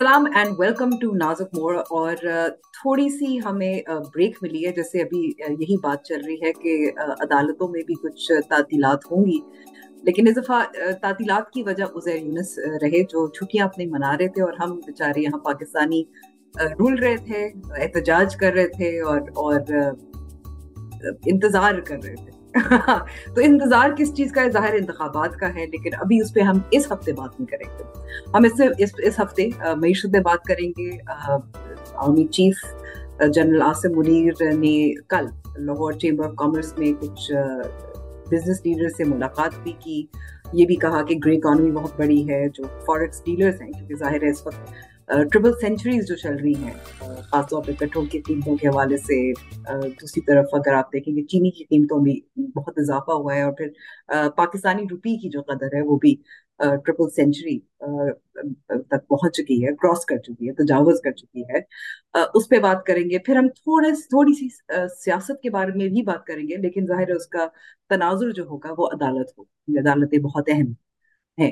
[0.00, 2.16] السلام and welcome to نازک مور اور
[2.72, 3.80] تھوڑی سی ہمیں
[4.14, 8.32] بریک ملی ہے، جیسے ابھی یہی بات چل رہی ہے کہ عدالتوں میں بھی کچھ
[8.50, 9.38] تعطیلات ہوں گی۔
[10.02, 10.62] لیکن اس دفعہ
[11.02, 15.20] تعطیلات کی وجہ عزیر یونس رہے، جو چھٹیاں اپنے منا رہے تھے اور ہم بیچارے
[15.20, 16.02] یہاں پاکستانی
[16.54, 19.60] ڈھول رہے تھے، احتجاج کر رہے تھے اور اور
[21.26, 22.35] انتظار کر رہے تھے۔
[23.34, 26.58] تو انتظار کس چیز کا ہے؟ ظاہر انتخابات کا ہے لیکن ابھی اس پہ ہم
[26.70, 27.84] اس ہفتے بات نہیں کریں گے۔
[28.34, 30.90] ہم اس سے اس, اس ہفتے معیشت میں بات کریں گے۔
[31.94, 32.56] عوامی چیف
[33.34, 35.26] جنرل آصم منیر نے کل
[35.58, 37.32] لاہور چیمبر آف کامرس میں کچھ
[38.30, 40.06] بزنس لیڈر سے ملاقات بھی کی۔
[40.52, 44.22] یہ بھی کہا کہ گرے اکانومی بہت بڑی ہے جو فارکس ڈیلرز ہیں کیونکہ ظاہر
[44.22, 44.72] ہے اس وقت
[45.08, 46.72] ٹریبل سینچریز جو چل رہی ہیں
[47.30, 49.18] خاص طور پہ پیٹرول کی قیمتوں کے حوالے سے
[49.72, 52.14] دوسری طرف اگر آپ دیکھیں گے، چینی کی قیمتوں میں
[52.56, 56.14] بہت اضافہ ہوا ہے اور پھر پاکستانی روپی کی جو قدر ہے، وہ بھی
[56.60, 61.60] ٹریپل سینچری تک پہنچ چکی ہے کراس کر چکی ہے، تجاوز کر چکی ہے۔
[62.34, 64.48] اس پہ بات کریں گے، پھر ہم تھوڑے، تھوڑی سی
[65.04, 67.46] سیاست کے بارے میں بھی بات کریں گے، لیکن ظاہر ہے اس کا
[67.90, 69.42] تناظر جو ہوگا، وہ عدالت ہو
[69.80, 70.84] عدالتیں بہت اہم ہیں۔
[71.38, 71.50] ہیں۔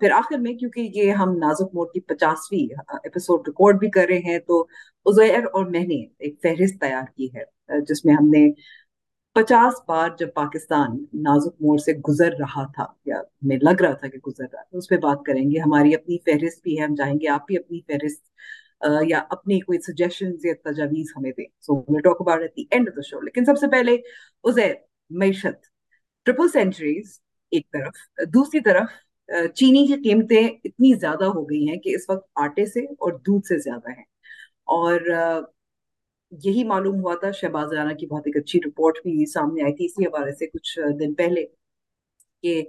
[0.00, 2.58] پھر آخر میں کیونکہ یہ ہم نازک موڈ کی پچاسویں
[2.92, 4.60] ایپیسوڈ ریکارڈ بھی کر رہے ہیں، تو
[5.06, 8.50] ازیر اور میں نے ایک فہرست تیار کی ہے جس میں ہم نے
[9.36, 14.08] پچاس بار جب پاکستان نازک موڑ سے گزر رہا تھا، یا ہمیں لگ رہا تھا
[14.08, 16.94] کہ گزر رہا تھا، اس پہ بات کریں گے۔ ہماری اپنی فہرست بھی ہے، ہم
[16.96, 18.22] چاہیں گے آپ بھی اپنی فہرست
[19.08, 22.88] یا اپنی کوئی سجیشن یا تجاویز ہمیں دیں۔ So we'll talk about at the end
[22.88, 23.94] of the show لیکن سب سے پہلے
[24.44, 24.74] ازیر
[25.10, 25.66] معیشت
[26.26, 27.18] ٹرپل سینچریز
[27.52, 28.90] ایک طرف۔ دوسری طرف
[29.28, 33.46] چینی کی قیمتیں اتنی زیادہ ہو گئی ہیں کہ اس وقت آٹے سے اور دودھ
[33.46, 34.04] سے زیادہ ہیں۔
[34.66, 35.00] اور
[36.44, 39.84] یہی معلوم ہوا تھا، شہباز رانا کی بہت ایک اچھی رپورٹ بھی سامنے آئی تھی۔
[39.84, 41.44] اسی حوالے سے کچھ دن پہلے
[42.42, 42.62] کہ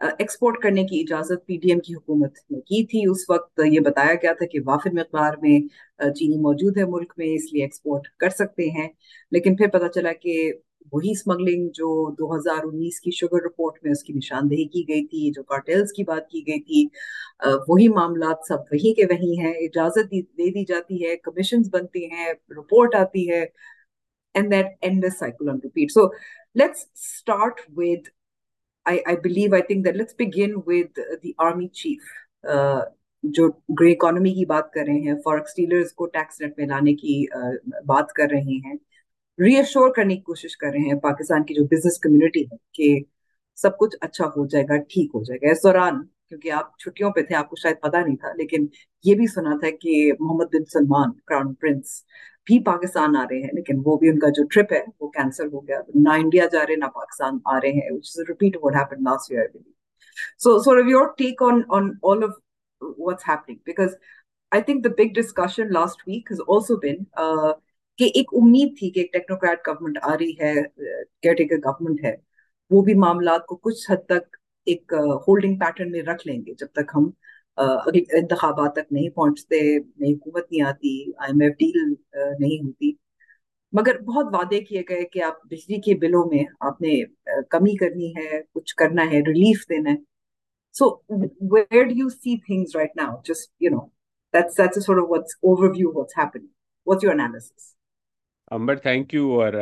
[0.00, 3.80] ایکسپورٹ کرنے کی اجازت پی ڈی ایم کی حکومت نے کی تھی۔ اس وقت یہ
[3.80, 5.60] بتایا گیا تھا کہ وافر مقدار میں
[6.14, 8.88] چینی موجود ہے ملک میں، اس لیے ایکسپورٹ کر سکتے ہیں۔
[9.30, 10.52] لیکن پھر پتا چلا کہ
[10.92, 15.06] وہی اسمگلنگ جو دو ہزار انیس کی شوگر رپورٹ میں اس کی نشاندہی کی گئی
[15.06, 16.86] تھی، جو کارٹیلز کی بات کی گئی تھی
[17.68, 22.32] وہی معاملات سب وہی کے وہی ہیں، اجازت دے دی جاتی ہے کمیشنز بنتی ہیں
[22.56, 23.44] رپورٹ آتی ہے
[24.34, 26.06] and that and cycle on repeat so
[26.54, 28.08] let's start with
[28.86, 32.02] I I blue I think that let's begin with the army chief
[33.24, 33.48] جو
[33.80, 37.24] گرے اکانومی کی بات کر رہے ہیں فارکس ڈیلرز کو ٹیکس نیٹ میں لانے کی
[37.86, 38.74] بات کر رہے ہیں۔
[39.38, 42.98] ری ایشور کرنے کی کوشش کر رہے ہیں پاکستان کی جو بزنس کمیونٹی ہے کہ
[43.58, 47.10] سب کچھ اچھا ہو جائے گا، ٹھیک ہو جائے گا۔ اس دوران کیونکہ آپ چھٹیوں
[47.10, 48.66] پہ تھے، آپ کو شاید پتا نہیں تھا، لیکن
[49.04, 52.02] یہ بھی سنا تھا کہ Mohammed bin Salman crown prince
[52.46, 55.52] بھی پاکستان آ رہے ہیں، لیکن وہ بھی ان کا جو ٹرپ ہے وہ کینسل
[55.52, 57.98] ہو گیا۔ نہ انڈیا جا رہے، نہ پاکستان آ رہے ہیں
[60.38, 62.34] so so your take on on all of
[62.98, 63.94] what's because
[64.52, 67.04] I think the big discussion last week has also been
[67.98, 70.54] کہ ایک امید تھی کہ ایک ٹیکنوکریٹ گورنمنٹ آ رہی ہے
[71.22, 72.14] کیئر ٹیکر گورنمنٹ ہے،
[72.70, 74.36] وہ بھی معاملات کو کچھ حد تک
[74.66, 74.92] ایک
[75.28, 77.10] ہولڈنگ پیٹرن میں رکھ لیں گے جب تک ہم
[77.58, 81.92] انتخابات تک نہیں پہنچتے، نئی حکومت نہیں آتی آئی ایم ایف ڈیل
[82.40, 82.92] نہیں ہوتی۔
[83.72, 87.00] مگر بہت وعدے کیے گئے کہ آپ بجلی کے بلوں میں آپ نے
[87.50, 89.96] کمی کرنی ہے، کچھ کرنا ہے ریلیف دینا ہے۔
[90.74, 90.88] So
[91.52, 93.80] where do you see things right now just you know
[94.34, 95.36] that's that's sort of what's
[95.70, 96.46] overview what's happening
[96.86, 97.74] what's your analysis
[98.50, 99.52] Amber thank you اور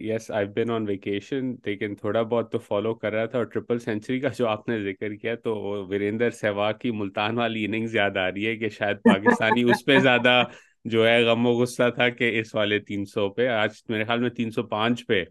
[0.00, 3.78] yes I been on vacation لیکن تھوڑا بہت تو follow کر رہا تھا اور triple
[3.78, 5.54] century کا جو آپ نے ذکر کیا تو
[5.88, 9.98] وریندر سہواگ کی ملتان والی اننگز یاد آ رہی ہے کہ شاید پاکستانی اس پہ
[9.98, 10.42] زیادہ
[10.84, 14.20] جو ہے غم و غصہ تھا کہ اس والے تین سو پہ آج میرے خیال
[14.20, 15.24] میں تین سو پانچ پہ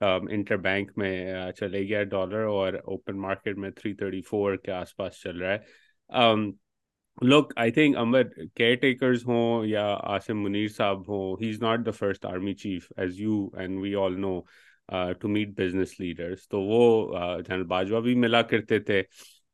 [0.00, 4.96] انٹر بینک میں چلے گیا ڈالر اور اوپن مارکیٹ میں تھری تھرٹی فور کے آس
[4.96, 6.34] پاس چل رہا ہے
[7.18, 8.22] لک آئی تھنک امر
[8.54, 12.92] کیئر ٹیکرز ہوں یا آصم منیر صاحب ہوں he is not the first army chief
[12.96, 14.40] as you and we all know
[15.20, 19.02] to meet business leaders تو وہ جنرل باجوہ بھی ملا کرتے تھے.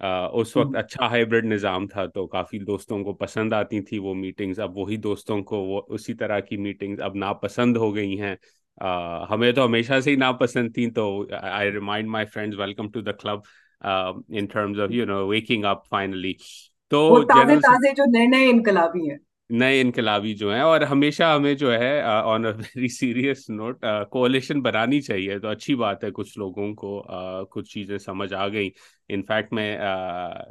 [0.00, 4.60] اس وقت اچھا ہائیبریڈ نظام تھا تو کافی دوستوں کو پسند آتی تھی وہ میٹنگز
[4.60, 8.34] اب وہی دوستوں کو وہ اسی طرح کی میٹنگز اب ناپسند ہو گئی ہیں.
[9.30, 11.06] ہمیں تو ہمیشہ سے ہی ناپسند تھیں تو
[11.40, 13.40] I remind my friends welcome to the club
[14.28, 16.32] in terms of you know waking up finally
[16.90, 19.18] تو تازے تازے جو نئے نئے انقلابی ہیں۔
[19.50, 24.60] نئے انقلابی جو ہیں اور ہمیشہ ہمیں جو ہے on a very serious note coalition
[24.62, 27.02] بنانی چاہیے۔ تو اچھی بات ہے کچھ لوگوں کو
[27.50, 28.70] کچھ چیزیں سمجھ آ گئی
[29.08, 29.78] انفیکٹ میں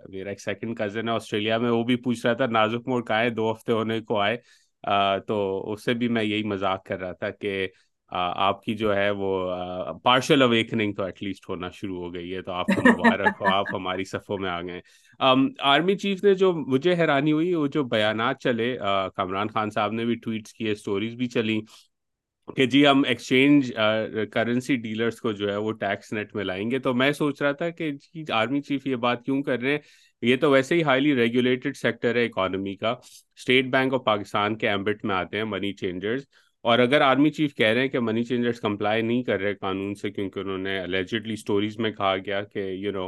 [0.09, 3.19] میرا ایک سیکنڈ کزن ہے آسٹریلیا میں وہ بھی پوچھ رہا تھا نازک موڑ کا
[3.19, 4.37] ہے؟ دو ہفتے ہونے کو آئے۔
[5.27, 7.67] تو اس سے بھی میں یہی مذاق کر رہا تھا کہ
[8.11, 9.31] آپ کی جو ہے وہ
[10.03, 13.47] پارشل اویکننگ تو ایٹ لیسٹ ہونا شروع ہو گئی ہے، تو آپ کو مبارک ہو،
[13.47, 14.79] آپ ہماری صفوں میں آ گئے
[15.65, 18.75] آرمی چیف نے جو مجھے حیرانی ہوئی، وہ جو بیانات چلے
[19.15, 21.59] کمران خان صاحب نے بھی ٹویٹس کیے اسٹوریز بھی چلی
[22.57, 23.71] کہ جی ہم ایکسچینج
[24.31, 27.51] کرنسی ڈیلرز کو جو ہے وہ ٹیکس نیٹ میں لائیں گے۔ تو میں سوچ رہا
[27.51, 29.79] تھا کہ جی آرمی چیف یہ بات کیوں کر رہے ہیں؟
[30.21, 32.89] یہ تو ویسے ہی ہائیلی ریگولیٹڈ سیکٹر ہے اکانومی کا۔
[33.37, 36.25] اسٹیٹ بینک آف پاکستان کے ایمبٹ میں آتے ہیں منی چینجرز
[36.61, 39.95] اور اگر آرمی چیف کہہ رہے ہیں کہ منی چینجرز کمپلائی نہیں کر رہے قانون
[39.95, 43.07] سے کیونکہ انہوں نے الیجڈلی اسٹوریز میں کہا گیا کہ you know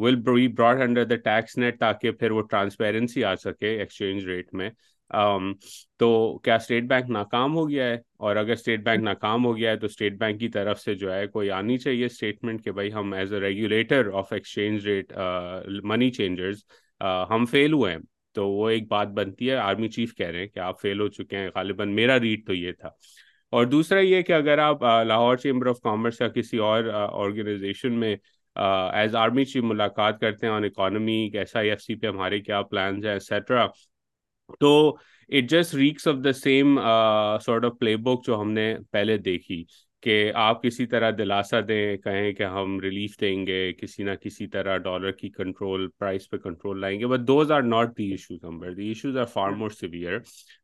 [0.00, 4.54] will be brought under the tax net تاکہ پھر وہ ٹرانسپیرنسی آ سکے ایکسچینج ریٹ
[4.54, 4.70] میں۔
[5.10, 5.52] Um,
[5.98, 9.70] تو کیا اسٹیٹ بینک ناکام ہو گیا ہے؟ اور اگر اسٹیٹ بینک ناکام ہو گیا
[9.70, 12.92] ہے تو اسٹیٹ بینک کی طرف سے جو ہے کوئی آنی چاہیے اسٹیٹمنٹ کہ بھائی
[12.92, 15.12] ہم as a regulator of exchange rate
[15.82, 16.64] money changers
[17.30, 18.00] ہم فیل ہوئے ہیں۔
[18.32, 21.08] تو وہ ایک بات بنتی ہے، آرمی چیف کہہ رہے ہیں کہ آپ فیل ہو
[21.08, 22.88] چکے ہیں غالباً، میرا ریٹ تو یہ تھا۔
[23.52, 28.16] اور دوسرا یہ کہ اگر آپ لاہور چیمبر آف کامرس یا کسی اور آرگنائزیشن میں
[28.92, 32.62] ایز آرمی چیف ملاقات کرتے ہیں on economy S I F C پہ ہمارے کیا
[32.62, 33.66] پلانز ہیں ایٹسٹرا
[34.60, 34.96] تو
[35.28, 36.78] it just reeks of the same
[37.42, 39.64] sort of play book جو ہم نے پہلے دیکھی۔
[40.02, 44.46] کہ آپ کسی طرح دلاسا دیں کہیں کہ ہم ریلیف دیں گے کسی نہ کسی
[44.46, 48.38] طرح ڈالر کی کنٹرول پرائز پہ کنٹرول لائیں گے۔ But those are not the issues
[48.44, 50.18] number the issues are far more severe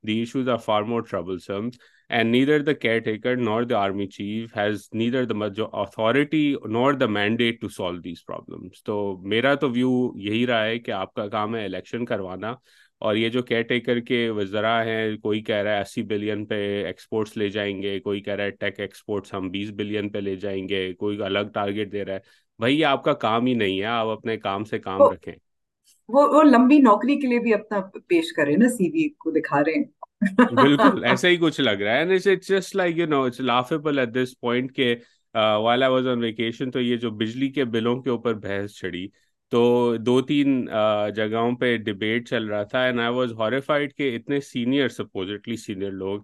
[0.06, 1.68] the issues are far more troublesome
[2.10, 7.06] and neither the caretaker nor the army chief has neither the جو authority nor the
[7.06, 11.28] mandate to solve these problems تو میرا تو view یہی رہا ہے کہ آپ کا
[11.28, 12.54] کام ہے الیکشن کروانا
[12.98, 16.84] اور یہ جو کیئر ٹیکر کے وزراء ہیں کوئی کہہ رہا ہے اسی بلین پہ
[16.84, 20.36] ایکسپورٹس لے جائیں گے کوئی کہہ رہا ہے ٹیک ایکسپورٹس ہم بیس بلین پہ لے
[20.36, 22.18] جائیں گے کوئی الگ ٹارگیٹ دے رہا ہے۔
[22.58, 25.34] بھائی یہ آپ کا کام ہی نہیں ہے آپ اپنے کام سے کام رکھیں۔
[26.08, 29.60] وہ وہ لمبی نوکری کے لیے بھی اپنا پیش کرے نا سی وی کو دکھا
[29.60, 29.84] رہے ہیں۔
[30.52, 34.40] بالکل ایسا ہی کچھ لگ رہا ہے۔ Just like you know it's laughable at this
[34.40, 34.94] point کہ
[35.34, 39.08] وائی واز آن ویکیشن تو یہ جو بجلی کے بلوں کے اوپر بحث چڑھی
[39.52, 40.64] تو دو تین
[41.16, 45.90] جگہوں پہ ڈبیٹ چل رہا تھا اینڈ آئی واز ہاریفائڈ کہ اتنے سینئر سپوزٹلی سینئر
[45.90, 46.22] لوگ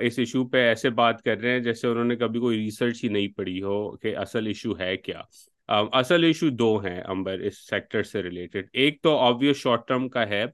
[0.00, 3.08] اس ایشو پہ ایسے بات کر رہے ہیں جیسے انہوں نے کبھی کوئی ریسرچ ہی
[3.08, 5.20] نہیں پڑھی ہو کہ اصل ایشو ہے کیا۔
[5.68, 10.28] اصل ایشو دو ہیں امبر، اس سیکٹر سے ریلیٹڈ ایک تو آبویس شارٹ ٹرم کا
[10.28, 10.44] ہے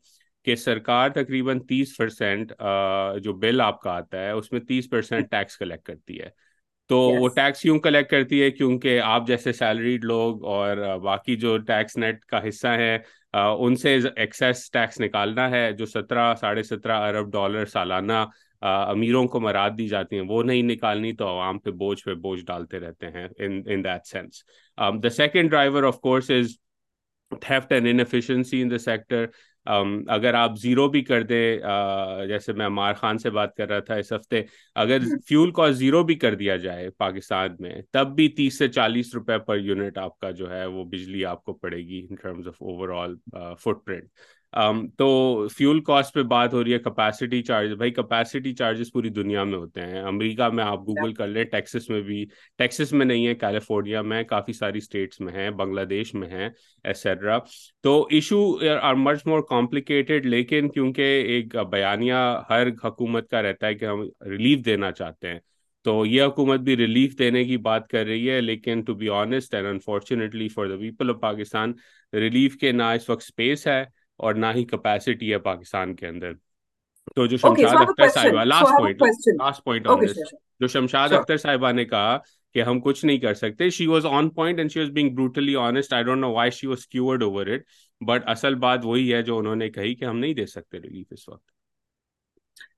[0.46, 2.52] کہ سرکار تقریباً تیس پرسینٹ
[3.22, 6.28] جو بل آپ کا آتا ہے، اس میں تیس پرسینٹ ٹیکس کلیکٹ کرتی ہے۔
[6.90, 11.56] تو وہ ٹیکس کیوں کلیکٹ کرتی ہے؟ کیونکہ آپ جیسے سیلریڈ لوگ اور باقی جو
[11.58, 12.98] ٹیکس نیٹ کا حصہ ہے
[13.34, 18.24] ان سے ایکسیس ٹیکس نکالنا ہے جو سترہ ساڑھے سترہ ارب ڈالر سالانہ
[18.62, 22.44] امیروں کو مراد دی جاتی ہیں وہ نہیں نکالنی تو عوام پہ بوجھ پہ بوجھ
[22.44, 24.42] ڈالتے رہتے ہیں in that sense
[25.04, 26.56] the second driver of course is
[27.32, 29.26] theft and inefficiency in the sector
[30.08, 31.58] اگر آپ زیرو بھی کر دیں
[32.28, 34.42] جیسے میں عمار خان سے بات کر رہا تھا اس ہفتے
[34.76, 34.98] اگر
[35.28, 39.38] فیول کاسٹ زیرو بھی کر دیا جائے پاکستان میں تب بھی تیس سے چالیس روپے
[39.38, 42.62] پر یونٹ آپ کا جو ہے وہ بجلی آپ کو پڑے گی in terms of
[43.02, 43.16] overall
[43.84, 44.08] footprint
[44.98, 45.06] تو
[45.56, 49.58] فیول کاسٹ پہ بات ہو رہی ہے کپیسٹی چارج بھائی کپیسٹی چارجز پوری دنیا میں
[49.58, 52.24] ہوتے ہیں۔ امریکہ میں آپ گوگل کر لیں ٹیکسس میں بھی۔
[52.58, 56.48] ٹیکسس میں نہیں ہے کیلیفورنیا میں، کافی ساری اسٹیٹس میں ہیں بنگلہ دیش میں ہیں
[56.84, 57.38] ایسیٹرا
[57.82, 58.40] تو issue
[58.82, 62.14] are much more complicated لیکن کیونکہ ایک بیانیہ
[62.50, 65.38] ہر حکومت کا رہتا ہے کہ ہم ریلیف دینا چاہتے ہیں۔
[65.84, 69.54] تو یہ حکومت بھی ریلیف دینے کی بات کر رہی ہے، لیکن to be honest
[69.54, 71.72] and unfortunately for the people of Pakistan
[72.12, 73.82] relief کے نہ اس وقت اسپیس ہے۔
[74.18, 76.32] اور نہ ہی کیپیسٹی ہے پاکستان کے اندر۔
[77.16, 79.02] تو جو شمشاد اختر صاحبہ لاسٹ پوائنٹ
[79.40, 79.86] لاسٹ پوائنٹ
[80.60, 82.18] جو شمشاد اختر صاحبہ نے کہا
[82.54, 85.56] کہ ہم کچھ نہیں کر سکتے she was on point and she was being brutally
[85.56, 87.62] honest I don't know why she was cured over it
[88.00, 91.06] but اصل بات وہی ہے جو انہوں نے کہی کہ ہم نہیں دے سکتے ریلیف
[91.10, 91.46] اس وقت۔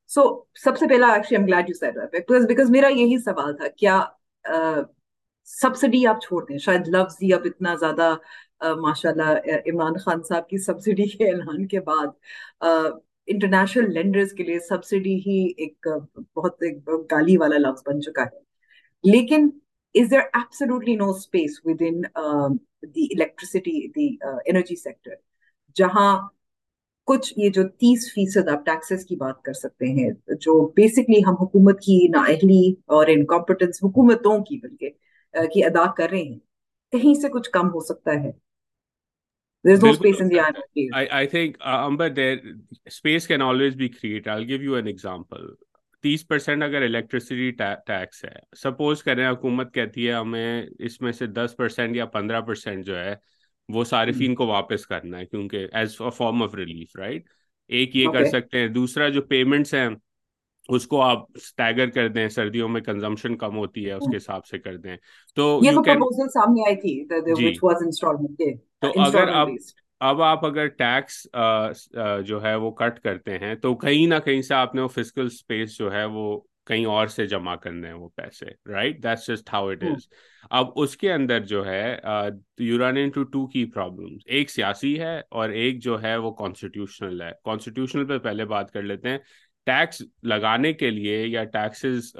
[0.08, 0.22] سو
[0.54, 4.00] سب سے پہلا actually I'm glad you said that because میرا یہی سوال تھا کیا
[5.48, 8.14] سبسڈی آپ چھوڑ دیں؟ شاید لفظ ہی اب اتنا زیادہ
[8.60, 12.06] ماشاء اللہ عمران خان صاحب کی سبسڈی کے اعلان کے بعد
[13.28, 15.86] انٹرنیشنل لینڈرز کے لیے سبسڈی ہی ایک
[16.36, 18.38] بہت ایک گالی والا لفظ بن چکا ہے۔
[19.04, 19.48] لیکن
[19.94, 22.00] is there absolutely no space within
[22.94, 24.08] the electricity the
[24.46, 25.14] energy sector
[25.76, 26.10] جہاں
[27.08, 31.34] کچھ یہ جو تیس فیصد آپ ٹیکسز کی بات کر سکتے ہیں، جو بیسکلی ہم
[31.40, 34.90] حکومت کی نااہلی اور انکمپٹنس حکومتوں کی بلکہ
[35.34, 36.38] کی ادا کر رہے ہیں،
[36.92, 38.30] کہیں سے کچھ کم ہو سکتا ہے۔
[39.64, 40.54] There's no space in the iron
[40.94, 42.40] I, I think, uh, Amber, there,
[42.88, 44.28] space can always be created.
[44.28, 45.50] I'll give you an example.
[46.04, 47.50] تیس پرسینٹ اگر الیکٹریسٹی
[47.86, 52.40] ٹیکس ہے سپوز کریں حکومت کہتی ہے ہمیں اس میں سے دس پرسینٹ یا پندرہ
[52.40, 53.14] پرسینٹ جو ہے
[53.68, 57.24] وہ صارفین کو واپس کرنا ہے کیونکہ as a form of relief right
[57.68, 59.88] ایک یہ کر سکتے ہیں۔ دوسرا جو پیمنٹس ہیں
[60.70, 64.46] اس کو آپ اسٹیگر کر دیں سردیوں میں کنزمپشن کم ہوتی ہے اس کے حساب
[64.46, 64.96] سے کر دیں۔
[65.36, 67.52] تو یہ پروپوزل سامنے آئی تھی جی۔
[68.80, 69.48] تو اگر اب
[70.00, 71.26] اب آپ اگر ٹیکس
[72.26, 75.26] جو ہے وہ کٹ کرتے ہیں تو کہیں نہ کہیں سے آپ نے وہ فزیکل
[75.26, 79.52] اسپیس جو ہے وہ کہیں اور سے جمع کرنے ہیں وہ پیسے right that's just
[79.52, 80.08] how it is
[80.50, 81.96] اب اس کے اندر جو ہے
[82.58, 86.30] you run into to کی پرابلم ایک سیاسی ہے اور ایک جو ہے وہ
[86.30, 89.18] کانسٹیٹیوشنل ہے۔ کانسٹیٹیوشنل پہ پہلے بات کر لیتے ہیں۔
[89.70, 92.10] ٹیکس لگانے کے لیے یا ٹیکسز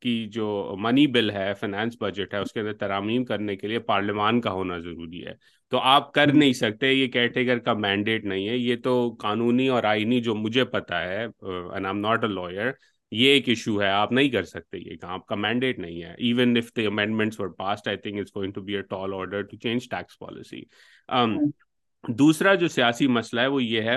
[0.00, 0.46] کی جو
[0.78, 4.52] منی بل ہے فائنانس بجٹ ہے اس کے اندر ترامیم کرنے کے لیے پارلیمان کا
[4.52, 5.34] ہونا ضروری ہے۔
[5.72, 9.84] تو آپ کر نہیں سکتے یہ کیٹیگر کا مینڈیٹ نہیں ہے۔ یہ تو قانونی اور
[9.84, 12.70] آئینی جو مجھے پتا ہے and I'm not a lawyer
[13.12, 16.12] یہ ایک ایشو ہے۔ آپ نہیں کر سکتے یہ کام آپ کا مینڈیٹ نہیں ہے۔
[16.18, 19.42] Even if the amendments were passed I think it's going to be a tall order
[19.42, 20.62] to change tax policy
[22.04, 23.96] دوسرا جو سیاسی مسئلہ ہے وہ یہ ہے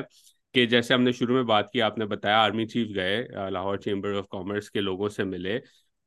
[0.56, 3.78] کہ جیسے ہم نے شروع میں بات کی، آپ نے بتایا آرمی چیف گئے لاہور
[3.78, 5.60] چیمبر آف کامرس کے لوگوں سے ملے۔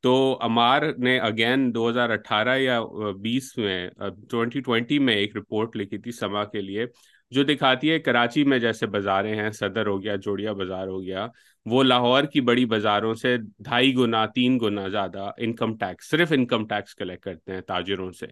[0.03, 2.79] تو امار نے اگین دو ہزار اٹھارہ یا
[3.21, 3.89] بیس میں
[4.29, 6.85] ٹوینٹی ٹوینٹی میں ایک رپورٹ لکھی تھی سما کے لیے،
[7.31, 11.27] جو دکھاتی ہے کراچی میں جیسے بازاریں ہیں، صدر ہو گیا، جوڑیا بازار ہو گیا،
[11.65, 16.67] وہ لاہور کی بڑی بازاروں سے ڈھائی گنا، تین گنا زیادہ انکم ٹیکس صرف انکم
[16.67, 18.27] ٹیکس کلیکٹ کرتے ہیں تاجروں سے۔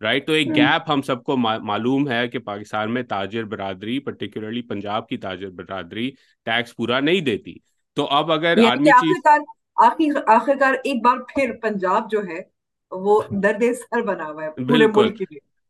[0.00, 4.62] رائٹ تو ایک گیپ ہم سب کو معلوم ہے کہ پاکستان میں تاجر برادری پرٹیکولرلی
[4.62, 6.10] پنجاب کی تاجر برادری
[6.46, 7.54] ٹیکس پورا نہیں دیتی۔
[7.96, 9.26] تو اب اگر آرمی چیف
[10.28, 12.40] آخرکار ایک بار پھر پنجاب جو ہے
[12.92, 15.10] وہ درد سر بنا ہوا ہے بالکل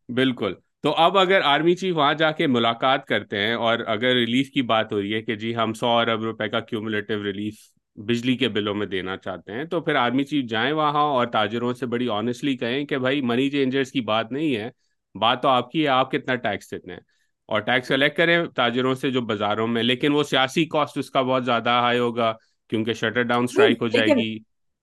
[0.09, 4.51] بالکل۔ تو اب اگر آرمی چیف وہاں جا کے ملاقات کرتے ہیں اور اگر ریلیف
[4.51, 7.55] کی بات ہو رہی ہے کہ جی ہم سو ارب روپے کا کیومولیٹو ریلیف
[7.99, 11.73] بجلی کے بلوں میں دینا چاہتے ہیں تو پھر آرمی چیف جائیں وہاں اور تاجروں
[11.75, 14.69] سے بڑی آنےسٹلی کہیں کہ بھائی منی چینجرز کی بات نہیں ہے
[15.15, 17.01] بات تو آپ کی ہے آپ کتنا ٹیکس دیتے ہیں؟
[17.49, 21.23] اور ٹیکس کلیکٹ کریں تاجروں سے جو بازاروں میں لیکن وہ سیاسی کاسٹ اس کا
[21.23, 22.33] بہت زیادہ ہائی ہوگا
[22.73, 24.39] کیونکہ شٹر ڈاؤن اسٹرائک ہو جائے گی۔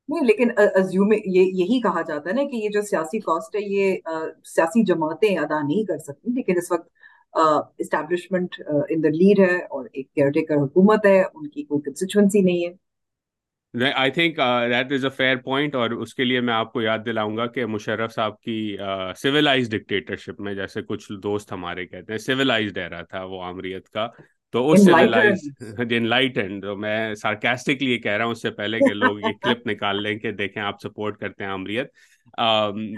[0.09, 3.95] نہیں لیکن ازیوم یہی کہا جاتا ہے نا کہ یہ جو سیاسی کاسٹ ہے یہ
[4.45, 6.87] سیاسی جماعتیں ادا نہیں کر سکتی لیکن اس وقت
[7.79, 8.55] اسٹیبلشمنٹ
[8.89, 12.65] ان دا لیڈ ہے اور ایک کیئر ٹیکر حکومت ہے ان کی کوئی کنسٹیچوئنسی نہیں
[12.65, 12.73] ہے۔
[13.95, 14.37] I think
[14.69, 17.45] that is a fair point اور اس کے لیے میں آپ کو یاد دلاؤں گا
[17.47, 18.77] کہ مشرف صاحب کی
[19.17, 24.07] سویلائز ڈکٹیٹرشپ میں جیسے کچھ دوست ہمارے کہتے ہیں سویلائزڈ ایرا تھا وہ عامریت کا
[24.53, 24.85] تو اس
[26.61, 30.01] تو میں سارکیسٹکلی یہ کہہ رہا ہوں اس سے پہلے کہ لوگ یہ کلپ نکال
[30.03, 31.87] لیں کہ دیکھیں آپ سپورٹ کرتے ہیں امریت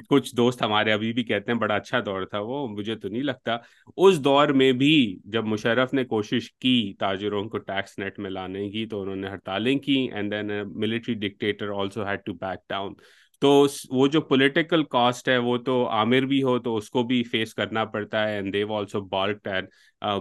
[0.09, 3.23] کچھ دوست ہمارے ابھی بھی کہتے ہیں، بڑا اچھا دور تھا وہ، مجھے تو نہیں
[3.23, 3.57] لگتا۔
[3.97, 4.95] اس دور میں بھی
[5.33, 9.27] جب مشرف نے کوشش کی تاجروں کو ٹیکس نیٹ میں لانے کی، تو انہوں نے
[9.27, 12.93] ہڑتالیں کی and then military dictator also had to back down
[13.41, 13.49] تو
[13.89, 17.53] وہ جو پولیٹیکل کاسٹ ہے، وہ تو عامر بھی ہو تو اس کو بھی فیس
[17.53, 19.67] کرنا پڑتا ہے and they also balked and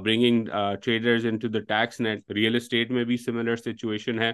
[0.04, 0.48] bringing
[0.82, 4.30] traders into the tax net real estate میں بھی سملر سچویشن ہے۔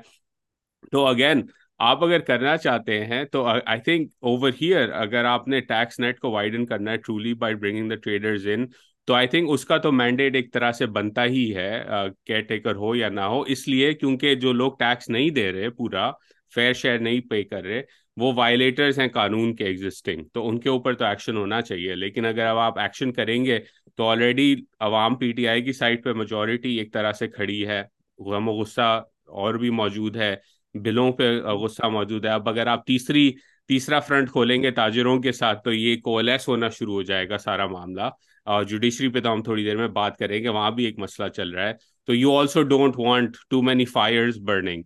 [0.93, 1.43] تو اگین
[1.83, 6.19] آپ اگر کرنا چاہتے ہیں تو آئی تھنک اوور ہیئر اگر آپ نے ٹیکس نیٹ
[6.19, 8.67] کو وائڈن کرنا ہے truly by bringing the traders in
[9.09, 11.83] تو آئی تھنک اس کا تو مینڈیٹ ایک طرح سے بنتا ہی ہے
[12.27, 15.71] کیئر ٹیکر ہو یا نہ ہو۔ اس لیے کیونکہ جو لوگ ٹیکس نہیں دے رہے
[15.71, 16.11] پورا
[16.55, 17.83] فیئر شیئر نہیں پے کر رہے،
[18.17, 22.27] وہ وائلیٹرز ہیں قانون کے ایگزسٹنگ تو ان کے اوپر تو ایکشن ہونا چاہیے۔ لیکن
[22.27, 23.59] اگر اب آپ ایکشن کریں گے
[23.97, 27.83] تو آلریڈی عوام پی ٹی آئی کی سائڈ پہ میجورٹی ایک طرح سے کھڑی ہے،
[28.19, 29.03] غم و غصہ
[29.41, 30.35] اور بھی موجود ہے۔
[30.75, 33.33] بلوں پہ غصہ موجود ہے۔ اب اگر آپ تیسری،
[33.69, 37.39] تیسرا فرنٹ کھولیں گے تاجروں کے ساتھ، تو یہ کولیس ہونا شروع ہو جائے گا
[37.39, 38.03] سارا معاملہ۔
[38.45, 41.29] اور جوڈیشری پہ تو ہم تھوڑی دیر میں بات کریں گے، وہاں بھی ایک مسئلہ
[41.29, 41.73] چل رہا ہے۔
[42.07, 44.83] تو you also don't want too many fires burning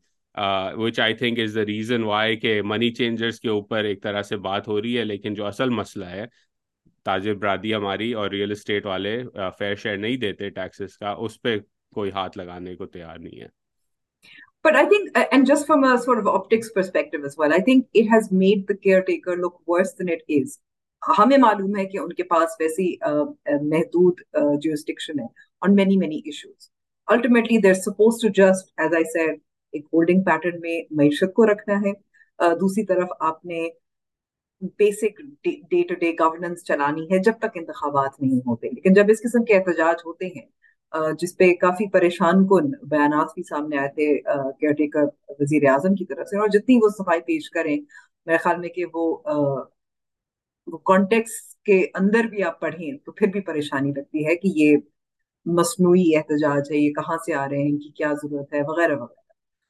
[0.74, 4.36] which I think is the reason why کہ منی چینجرس کے اوپر ایک طرح سے
[4.36, 6.24] بات ہو رہی ہے۔ لیکن جو اصل مسئلہ ہے،
[7.04, 11.42] تاجر برادی ہماری اور ریئل اسٹیٹ والے uh, فیئر شیئر نہیں دیتے ٹیکسز کا، اس
[11.42, 11.58] پہ
[11.94, 13.65] کوئی ہاتھ لگانے کو تیار نہیں ہے۔
[14.66, 17.60] But I think, uh, and just from a sort of optics perspective as well, I
[17.60, 20.56] think it has made the caretaker look worse than it is.
[21.02, 22.86] ہمیں معلوم ہے کہ ان کے پاس ویسی
[23.72, 24.20] محدود
[24.62, 25.26] جورسٹکشن ہے
[25.62, 26.70] on many many issues.
[27.08, 29.38] Ultimately, they're supposed to just, as I said,
[29.72, 31.92] ایک holding pattern میں معیشت کو رکھنا ہے
[32.60, 33.66] دوسری طرف آپ نے
[34.78, 39.22] basic day to day governance چلانی ہے جب تک انتخابات نہیں ہوتے لیکن جب اس
[39.22, 40.46] قسم کے احتجاج ہوتے ہیں
[41.20, 44.06] جس پہ کافی پریشان کن بیانات بھی سامنے آئے تھے
[44.60, 45.04] کیئر ٹیکر
[45.40, 47.76] وزیر اعظم کی طرف سے اور جتنی وہ صفائی پیش کریں
[48.26, 49.06] میرے خیال میں کہ وہ
[50.86, 51.32] کانٹیکس
[51.66, 54.76] کے اندر بھی آپ پڑھیں تو پھر بھی پریشانی لگتی ہے کہ یہ
[55.46, 58.92] مصنوعی احتجاج ہے یہ کہاں سے آ رہے ہیں ان کی کیا ضرورت ہے وغیرہ
[58.92, 59.24] وغیرہ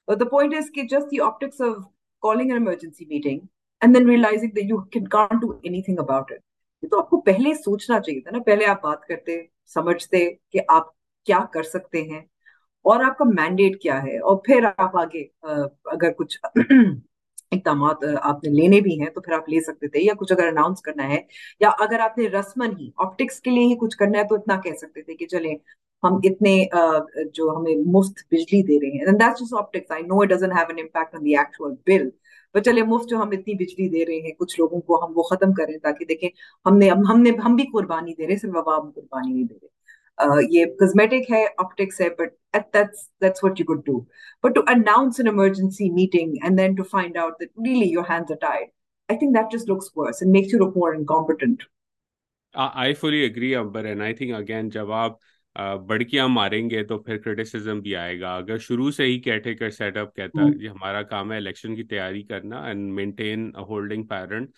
[0.08, 1.76] But the point is کہ just the optics of
[2.23, 3.49] calling an emergency meeting
[3.82, 6.42] and then realizing that you can, can't do anything about it.
[6.82, 9.40] یہ تو آپ کو پہلے سوچنا چاہیے تھا نا پہلے آپ بات کرتے
[9.75, 10.18] سمجھتے
[10.52, 10.90] کہ آپ
[11.26, 12.21] کیا کر سکتے ہیں
[12.85, 15.25] اور آپ کا مینڈیٹ کیا ہے اور پھر آپ آگے
[15.92, 16.38] اگر کچھ
[17.52, 20.47] اقدامات آپ نے لینے بھی ہیں تو پھر آپ لے سکتے تھے یا کچھ اگر
[20.47, 21.18] اناؤنس کرنا ہے
[21.61, 24.61] یا اگر آپ نے رسمن ہی آپٹکس کے لیے ہی کچھ کرنا ہے تو اتنا
[24.61, 25.54] کہہ سکتے تھے کہ چلیں
[26.02, 26.54] ہم اتنے
[27.35, 29.04] جو ہمیں مفت بجلی دے رہے ہیں
[32.54, 35.23] تو چلے مفت جو ہم اتنی بجلی دے رہے ہیں، کچھ لوگوں کو ہم وہ
[35.23, 36.28] ختم کریں تاکہ دیکھیں
[36.66, 39.54] ہم نے ہم نے، ہم بھی قربانی دے رہے ہیں، صرف عوام قربانی نہیں دے
[39.54, 39.68] رہے۔
[40.50, 44.06] یہ کزمیٹک ہے آپٹکس ہے but that's what you could do.
[44.42, 48.30] But to announce an emergency meeting and then to find out that really your hands
[48.30, 48.68] are tied
[49.08, 51.64] I think that just looks worse and makes you look more incompetent.
[52.54, 55.18] I fully agree Amber and I think again جب آپ
[55.87, 59.70] بڑکیاں ماریں گے تو پھر criticism بھی آئے گا اگر شروع سے ہی کیٹے کر
[59.70, 64.50] سیٹ اپ کہتا یہ ہمارا کام ہے الیکشن کی تیاری کرنا اینڈ مینٹین ہولڈنگ پیرنٹ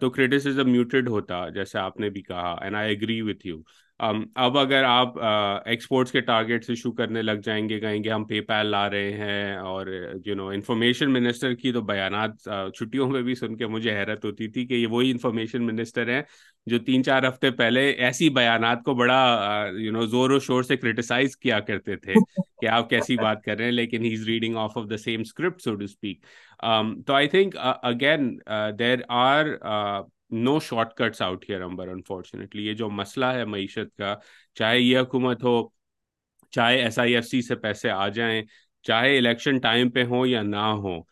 [0.00, 3.58] تو کرٹیسزم میوٹیڈ ہوتا جیسے آپ نے بھی کہا and I agree with you
[4.00, 8.40] اب اگر آپ ایکسپورٹس کے ٹارگیٹس ایشو کرنے لگ جائیں گے، کہیں گے ہم پے
[8.48, 9.86] پیل لا رہے ہیں اور
[10.26, 12.36] یو نو انفارمیشن منسٹر کی تو بیانات
[12.76, 16.22] چھٹیوں میں بھی سن کے مجھے حیرت ہوتی تھی کہ یہ وہی انفارمیشن منسٹر ہیں
[16.66, 19.18] جو تین چار ہفتے پہلے ایسی بیانات کو بڑا
[19.76, 22.14] یو نو زور و شور سے کرٹیسائز کیا کرتے تھے
[22.60, 25.20] کہ آپ کیسی بات کر رہے ہیں، لیکن he is reading off off the same
[25.20, 26.24] script so to speak
[27.06, 28.36] تو I think again
[28.78, 29.46] there are
[30.30, 30.58] no
[30.94, 34.14] shortcuts out here Amber unfortunately یہ جو مسئلہ ہے معیشت کا،
[34.56, 35.62] چاہے یہ حکومت ہو،
[36.52, 38.42] چاہے ایس آئی ایف سی سے پیسے آ جائیں،
[38.84, 41.02] چاہے الیکشن ٹائم پہ ہوں یا نہ ہوں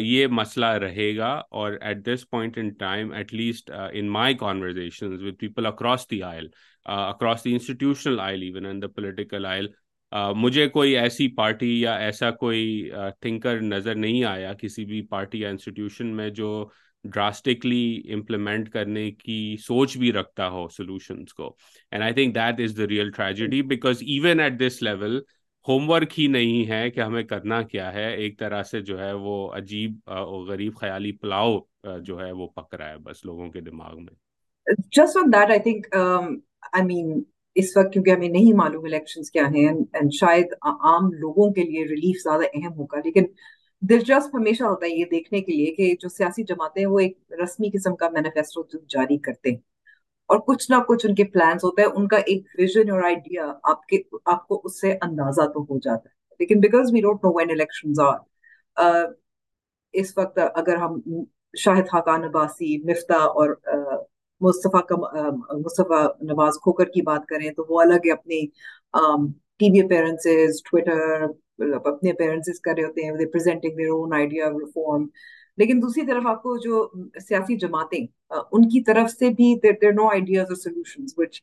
[0.00, 5.12] یہ مسئلہ رہے گا اور at this point in time at least in my conversation
[5.22, 6.48] with people across the aisle
[6.86, 9.66] across the institutional aisle even and the political aisle
[10.36, 12.90] مجھے کوئی ایسی پارٹی یا ایسا کوئی
[13.20, 16.50] تھنکر نظر نہیں آیا کسی بھی پارٹی یا انسٹیٹیوشن میں جو
[17.04, 21.54] ڈراسٹکلی امپلیمنٹ کرنے کی سوچ بھی رکھتا ہو سولوشنس کو.
[21.92, 25.20] And I think that is the real tragedy because even at this level
[25.90, 28.08] homework ہی نہیں ہے کہ ہمیں کرنا کیا ہے.
[28.12, 30.10] ایک طرح سے جو ہے وہ عجیب
[30.48, 31.58] غریب خیالی پلاؤ
[32.04, 34.14] جو ہے وہ پک رہا ہے بس لوگوں کے دماغ میں.
[34.66, 37.22] Just on that I think I mean
[37.56, 41.84] اس وقت کیونکہ ہمیں نہیں معلوم الیکشنز کیا ہیں اینڈ شاید عام لوگوں کے لیے
[41.86, 43.00] ریلیف زیادہ اہم ہوگا.
[43.04, 43.24] لیکن
[43.82, 47.70] دلچسپ ہمیشہ ہوتا ہے یہ دیکھنے کے لیے کہ جو سیاسی جماعتیں وہ ایک رسمی
[47.70, 49.56] قسم کا مینیفیسٹو جاری کرتے ہیں۔
[50.28, 53.52] اور کچھ نہ کچھ ان کے پلانس ہوتا ہے ان کا ایک ویژن اور آئیڈیا
[53.64, 57.24] آپ کے، آپ کو اس سے اندازہ تو ہو جاتا ہے۔ لیکن because we don't
[57.24, 58.00] know when election
[58.76, 59.04] are
[59.94, 60.98] اس وقت اگر ہم
[61.54, 63.50] شاہد خاقان عباسی مفتا اور
[64.40, 64.80] مصطفیٰ
[65.56, 68.40] مصطفیٰ نواز کھوکر کی بات کریں تو وہ الگ ہے اپنی
[69.58, 71.26] ٹی وی اپیرنسز ٹویٹر
[71.58, 75.06] اپنے پیرنٹس کر رہے ہوتے ہیں presenting their own idea of reform
[75.58, 76.86] لیکن دوسری طرف آپ کو جو
[77.20, 81.40] سیاسی جماعتیں ان کی طرف سے بھی دیر دیر نو آئیڈیاز اور solutions which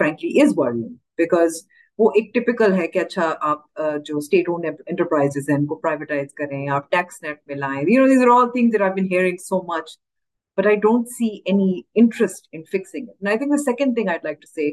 [0.00, 1.62] frankly is world because
[1.98, 6.32] وہ ایک ٹپکل ہے کہ اچھا آپ جو اسٹیٹ اون انٹرپرائز ہیں ان کو پرائیویٹائز
[6.34, 9.06] کریں آپ ٹیکس نیٹ میں لائیں you know these are all things that I been
[9.10, 9.96] hearing so much
[10.58, 14.18] but I don't see any interest in fixing it I think the second thing I
[14.24, 14.70] like to say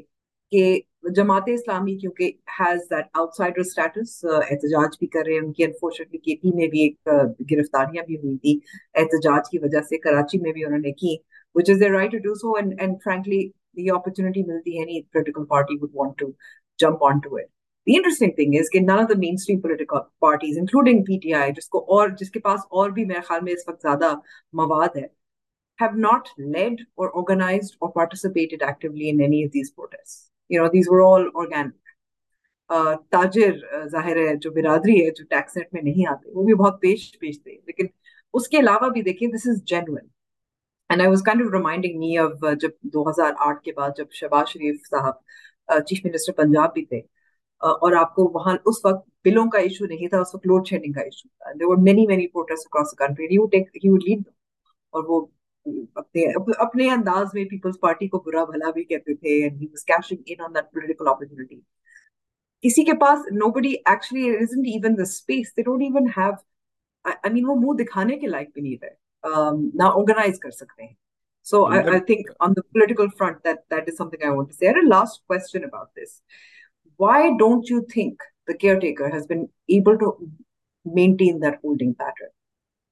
[0.52, 0.80] کہ
[1.16, 5.64] جماعت اسلامی کیونکہ has that out cider status احتجاج بھی کر رہے ہیں۔ ان کی
[5.64, 7.10] unfortunately کے پی میں بھی ایک
[7.52, 8.58] گرفتاریاں بھی ہوئی تھی
[8.96, 11.16] احتجاج کی وجہ سے کراچی میں بھی انہوں نے کی
[11.56, 13.40] which is the right to do so and and frankly
[13.78, 16.32] یہ اپرچونیٹی ملتی ہے نہیں political party would want to
[16.80, 17.58] jump on to it
[17.88, 21.80] The interesting thing is کہ none of the mainstream political parties, including PTI, جس کو
[21.88, 24.14] اور جس کے پاس اور بھی میرے خیال میں اس وقت زیادہ
[24.54, 25.06] مواد ہے
[25.80, 30.29] have not led or organized or participated actively in any of these protests.
[30.50, 31.78] You know these were all organic.
[33.12, 33.54] تاجر
[33.92, 37.12] ظاہر ہے، جو برادری ہے، جو ٹیکس نیٹ میں نہیں آتے، وہ بھی بہت پیش
[37.20, 37.86] پیش تھے لیکن
[38.34, 40.06] اس کے علاوہ بھی دیکھیں this is genuine
[40.90, 44.12] and I was kind of reminding me of جب دو ہزار آٹھ کے بعد جب
[44.20, 47.00] شہباز شریف صاحب چیف منسٹر پنجاب بھی تھے
[47.62, 50.94] اور آپ کو وہاں اس وقت بلوں کا ایشو نہیں تھا، اس وقت لوڈ شیڈنگ
[50.94, 51.52] کا ایشو تھا.
[51.58, 54.24] There were many many protests across the country he would
[54.94, 55.26] اور وہ
[55.66, 56.24] اپنے
[56.60, 60.22] اپنے انداز میں پیپلز پارٹی کو برا بھلا بھی کہتے تھے and he was cashing
[60.26, 61.60] in on that political opportunity
[62.64, 63.20] کسی کے پاس
[63.52, 66.32] nobody actually isn't even the space they don't even have
[67.06, 70.94] I mean وہ منہ دکھانے کے لائق بھی نہیں رہے نہ آرگنائز کر سکتے ہیں.
[71.48, 74.88] So I think on the political front that that is something I want to say
[74.88, 76.20] last question about this
[77.00, 80.12] why don't you think the caretaker has been able to
[80.86, 82.38] maintain that holding pattern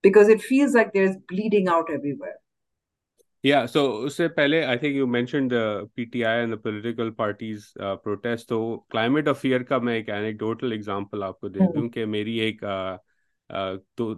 [0.03, 2.35] because it feels like there's bleeding out everywhere.
[3.47, 5.47] یا سو اس سے پہلے I think you mention
[5.95, 11.23] P T I and political parties protest تو climate of fear کا میں ایک اینیکڈوٹل example
[11.23, 12.63] آپ کو دے دوں کہ میری ایک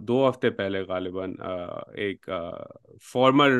[0.00, 1.34] دو ہفتے پہلے غالباً
[1.94, 2.30] ایک
[3.12, 3.50] فارمر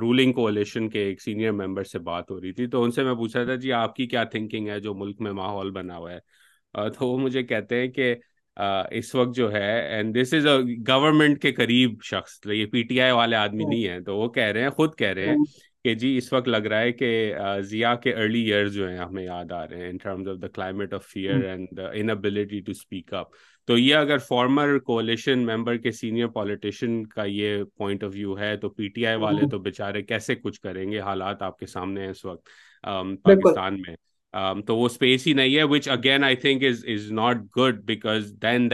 [0.00, 3.14] رولنگ کولیشن کے ایک سینئر ممبر سے بات ہو رہی تھی تو ان سے میں
[3.14, 6.18] پوچھا تھا جی آپ کی کیا تھنکنگ ہے جو ملک میں ماحول بنا ہوا ہے؟
[6.90, 8.14] تو وہ مجھے کہتے ہیں کہ
[8.90, 13.00] اس وقت جو ہے and this is a government کے قریب شخص یہ پی ٹی
[13.00, 15.36] آئی والے آدمی نہیں ہیں تو وہ کہہ رہے ہیں خود کہہ رہے ہیں
[15.84, 19.24] کہ جی اس وقت لگ رہا ہے کہ ضیا کے ارلی ایئرز جو ہیں ہمیں
[19.24, 22.72] یاد آ رہے ہیں in terms of the climate of fear and the inability to
[22.72, 23.26] speak up
[23.68, 28.56] تو یہ اگر فارمر کولیشن ممبر کے سینئر پولیٹیشین کا یہ پوائنٹ آف ویو ہے
[28.56, 32.00] تو پی ٹی آئی والے تو بےچارے کیسے کچھ کریں گے؟ حالات آپ کے سامنے
[32.00, 32.48] ہیں اس وقت
[33.22, 33.94] پاکستان میں۔
[34.66, 38.34] تو وہ اسپیس ہی نہیں ہے which again I think is is not good because
[38.42, 38.68] then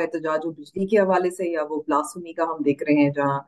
[0.00, 0.46] احتجاج
[0.90, 1.56] کے حوالے سے
[2.42, 3.40] ہم دیکھ رہے ہیں جہاں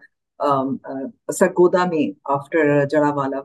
[3.12, 3.40] والا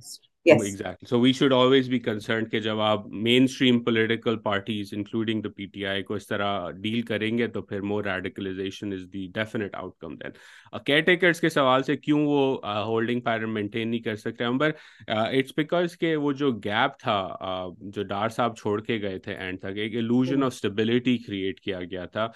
[0.00, 1.06] تھا۔ Exactly.
[1.06, 3.06] So we should always be concerned کہ جب آپ
[3.44, 7.62] mainstream political parties including the P T I کو اس طرح ڈیل کریں گے تو
[7.62, 12.42] پھر more radicalisation is the definite outcome then care takers کے سوال سے کیوں وہ
[12.84, 14.70] ہولڈنگ پیٹرن مینٹین نہیں کر سکتے امبر
[15.08, 17.18] اٹس بیکاز کہ وہ جو گیپ تھا
[17.80, 21.80] جو ڈار صاحب چھوڑ کے گئے تھے اینڈ تک ایک ایلوژن آف اسٹیبلٹی کریٹ کیا
[21.80, 22.28] گیا تھا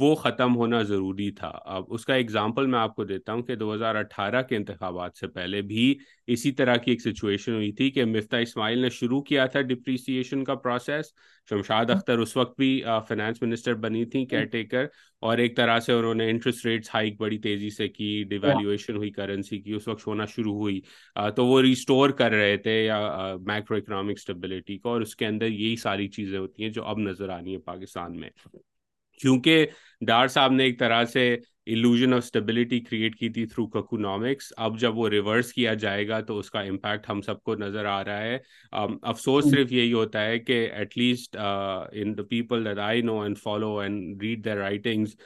[0.00, 3.54] وہ ختم ہونا ضروری تھا اب اس کا ایگزامپل میں آپ کو دیتا ہوں کہ
[3.54, 5.94] دو ہزار اٹھارہ کے انتخابات سے پہلے بھی
[6.28, 10.44] اسی طرح کی ایک سچویشن ہوئی تھی کہ مفتا اسماعیل نے شروع کیا تھا ڈپریسیشن
[10.44, 11.12] کا پروسیس
[11.50, 14.86] شمشاد اختر اس وقت بھی فائنانس منسٹر بنی تھی کیئر ٹیکر
[15.20, 19.10] اور ایک طرح سے انہوں نے انٹرسٹ ریٹس ہائک بڑی تیزی سے کی ڈیویلیویشن ہوئی
[19.10, 20.80] کرنسی کی اس وقت ہونا شروع ہوئی.
[21.36, 22.98] تو وہ ریسٹور کر رہے تھے یا
[23.46, 26.98] مائکرو اکنامک اسٹیبلٹی کو اور اس کے اندر یہی ساری چیزیں ہوتی ہیں جو اب
[26.98, 28.30] نظر آنی ہے پاکستان میں.
[29.20, 29.66] کیونکہ
[30.06, 34.78] ڈار صاحب نے ایک طرح سے ایلوژن آف اسٹیبلٹی کریٹ کی تھی تھرو ککونامکس اب
[34.80, 38.02] جب وہ ریورس کیا جائے گا تو اس کا امپیکٹ ہم سب کو نظر آ
[38.04, 38.38] رہا ہے.
[38.72, 43.38] افسوس صرف یہی ہوتا ہے کہ at least in the people that I know and
[43.38, 45.16] follow and read the writings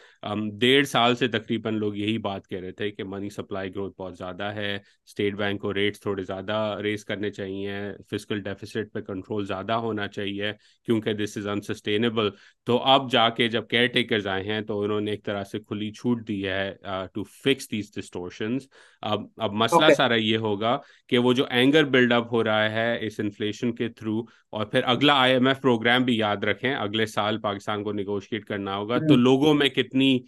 [0.61, 4.17] ڈیڑھ سال سے تقریباً لوگ یہی بات کہہ رہے تھے کہ منی سپلائی گروتھ بہت
[4.19, 7.77] زیادہ ہے اسٹیٹ بینک کو ریٹس تھوڑے زیادہ ریز کرنے چاہیے
[8.11, 10.53] فزیکل ڈیفیسٹ پہ کنٹرول زیادہ ہونا چاہیے،
[10.89, 12.31] کیونکہ دس از انسسٹینیبل
[12.67, 15.59] تو اب جا کے جب کیئر ٹیکرز آئے ہیں تو انہوں نے ایک طرح سے
[15.59, 16.73] کھلی چھوٹ دی ہے
[17.13, 18.67] ٹو فکس دیز ڈسٹورشنز
[19.03, 20.77] اب اب مسئلہ سارا یہ ہوگا
[21.09, 24.19] کہ وہ جو اینگر بلڈ اپ ہو رہا ہے اس انفلیشن کے تھرو
[24.51, 28.45] اور پھر اگلا آئی ایم ایف پروگرام بھی یاد رکھیں اگلے سال پاکستان کو نیگوشیٹ
[28.45, 30.19] کرنا ہوگا تو لوگوں میں کتنی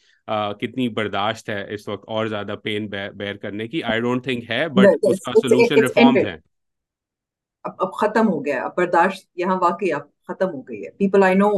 [0.61, 4.69] کتنی برداشت ہے اس وقت اور زیادہ پین بیئر کرنے کی؟ آئی ڈونٹ تھنک ہے
[4.69, 6.37] بٹ اس کا سولوشن ریفارم ہے۔
[7.65, 11.35] اب ختم ہو گیا اب برداشت یہاں واقعی اب ختم ہو گئی ہے۔ People I
[11.35, 11.51] know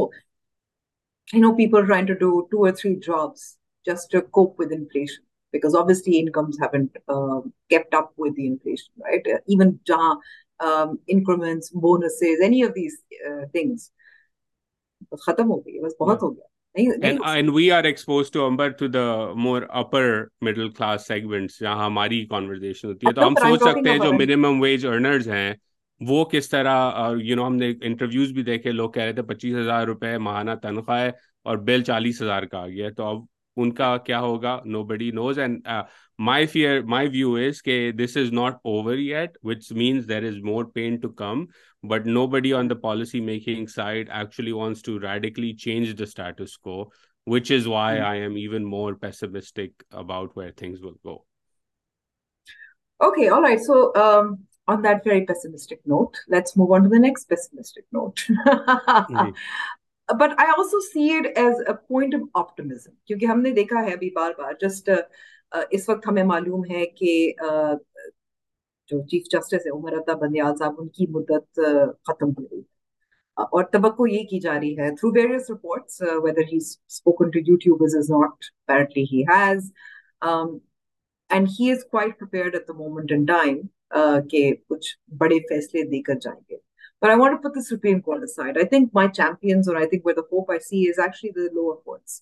[1.27, 3.43] I know people trying to do two or three jobs
[3.85, 8.91] just to cope with inflation because obviously incomes haven't uh, kept up with the inflation,
[8.99, 9.27] right?
[9.27, 10.17] Uh, even jahan,
[10.59, 13.91] um, increments, bonuses, any of these uh, things.
[15.21, 16.51] ختم ہو گئی بس بہت ہو گیا
[17.31, 20.05] and we are exposed to Amber to the more upper
[20.47, 24.63] middle class segments جہاں ہماری conversation ہوتی ہے تو ہم سوچ سکتے ہیں جو minimum
[24.63, 25.53] wage earners ہیں
[26.01, 29.55] وہ کس طرح یو نو ہم نے انٹرویوز بھی دیکھے لوگ کہہ رہے تھے پچیس
[29.55, 31.11] ہزار روپے ماہانہ تنخواہ ہے
[31.45, 33.21] اور بل چالیس ہزار کا آ گیا تو اب
[33.57, 35.67] ان کا کیا ہوگا nobody knows and
[36.19, 40.37] my fear my view is کہ this is not over yet which means there is
[40.43, 41.45] more pain to come
[41.83, 46.89] but nobody on the policy making side actually wants to radically change the status quo
[47.27, 51.17] which is why I am even more pessimistic about where things will go
[53.01, 53.59] Okay, all right.
[53.59, 58.25] So, um, on that very pessimistic note, let's move on to the next pessimistic note.
[58.29, 59.31] mm-hmm.
[60.09, 63.93] But I also see it as a point of optimism کیونکہ ہم نے دیکھا ہے
[63.93, 64.89] ابھی بار بار just
[65.71, 67.31] اس وقت ہمیں معلوم ہے کہ
[68.89, 71.59] جو چیف جسٹس ہے عمر عطا بندیال صاحب، ان کی مدت
[72.05, 72.61] ختم ہو گئی
[73.37, 77.83] اور توقع یہ کی جا رہی ہے through various reports whether he spoken to YouTube
[77.83, 79.71] is not apparently he has
[80.21, 83.59] and he is quite prepared at the moment in time
[84.29, 84.87] کہ کچھ
[85.17, 86.57] بڑے فیصلے دے کر جائیں گے۔
[87.03, 88.57] But I want to put the Supreme Court aside.
[88.57, 91.49] I think my champions, or I think where the hope I see is actually the
[91.53, 92.21] lower courts.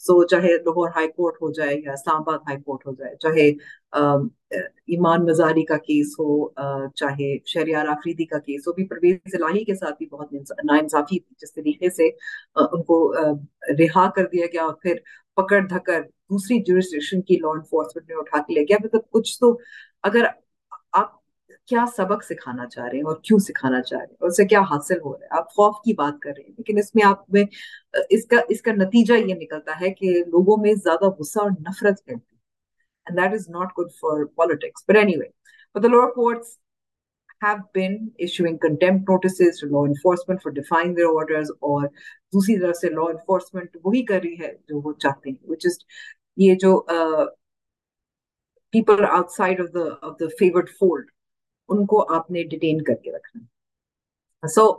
[0.00, 3.48] So چاہے Lahore high court ہو جائے یا اسلام آباد ہائی کورٹ ہو جائے چاہے
[4.94, 6.48] ایمان مزاری کا case ہو
[7.00, 10.32] چاہے شہریار آفریدی کا کیس ہو بھی پرویز الہی کے ساتھ بھی بہت
[10.64, 12.08] ناانصافی تھی جس طریقے سے
[12.56, 12.98] ان کو
[13.78, 14.96] رہا کر دیا گیا اور پھر
[15.36, 19.56] پکڑ دھکر دوسری جورسٹیشن کی لا انفورسمنٹ نے اٹھا کے لے گیا مطلب کچھ تو
[20.04, 20.26] اگر
[21.68, 24.60] کیا سبق سکھانا چاہ رہے ہیں اور کیوں سکھانا چاہ رہے ہیں؟ اور اسے کیا
[24.70, 27.30] حاصل ہو رہا ہے؟ آپ خوف کی بات کر رہے ہیں، لیکن اس میں آپ
[27.32, 27.44] میں،
[28.10, 32.04] اس کا اس کا نتیجہ یہ نکلتا ہے کہ لوگوں میں زیادہ غصہ اور نفرت
[32.04, 32.36] پھیلتی
[33.06, 35.28] and that is not good for politics but anyway
[35.76, 36.48] but the lower courts
[37.42, 41.86] have been issuing contempt notices to law enforcement for defying their orders اور
[42.32, 45.78] دوسری طرف سے law enforcement وہی کر رہی ہے جو وہ چاہتے ہیں، which is
[46.44, 46.74] یہ جو
[48.74, 51.08] people outside of the of the favored fold
[51.72, 54.70] ان کو آپ نے ڈیٹین کر کے رکھنا so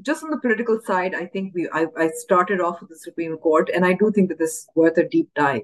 [0.00, 3.94] just on the political side I think I started off the supreme court and I
[3.94, 5.62] do think this worth a deep dive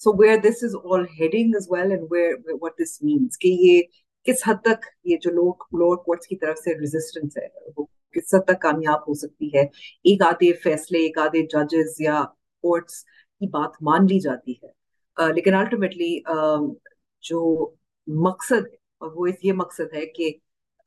[0.00, 3.82] so where this is all heading is well and where what this means کہ یہ
[4.26, 7.84] کس حد تک یہ جو لوگ lower courts کی طرف سے ریزسٹینس ہے، وہ
[8.14, 9.62] کس حد تک کامیاب ہو سکتی ہے؟
[10.04, 12.22] ایک آدھے فیصلے، ایک آدھے ججز یا
[12.64, 16.18] کورٹس کی بات مان لی جاتی ہے۔ لیکن الٹیمیٹلی
[17.22, 17.42] جو
[18.06, 20.30] مقصد ہے اور وہ یہ مقصد ہے کہ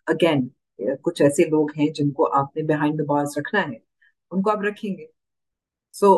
[0.07, 0.47] اگین
[1.03, 3.77] کچھ ایسے لوگ ہیں جن کو آپ نے بہائنڈ دا بارس رکھنا ہے
[4.31, 5.05] ان کو آپ رکھیں گے۔
[5.95, 6.15] So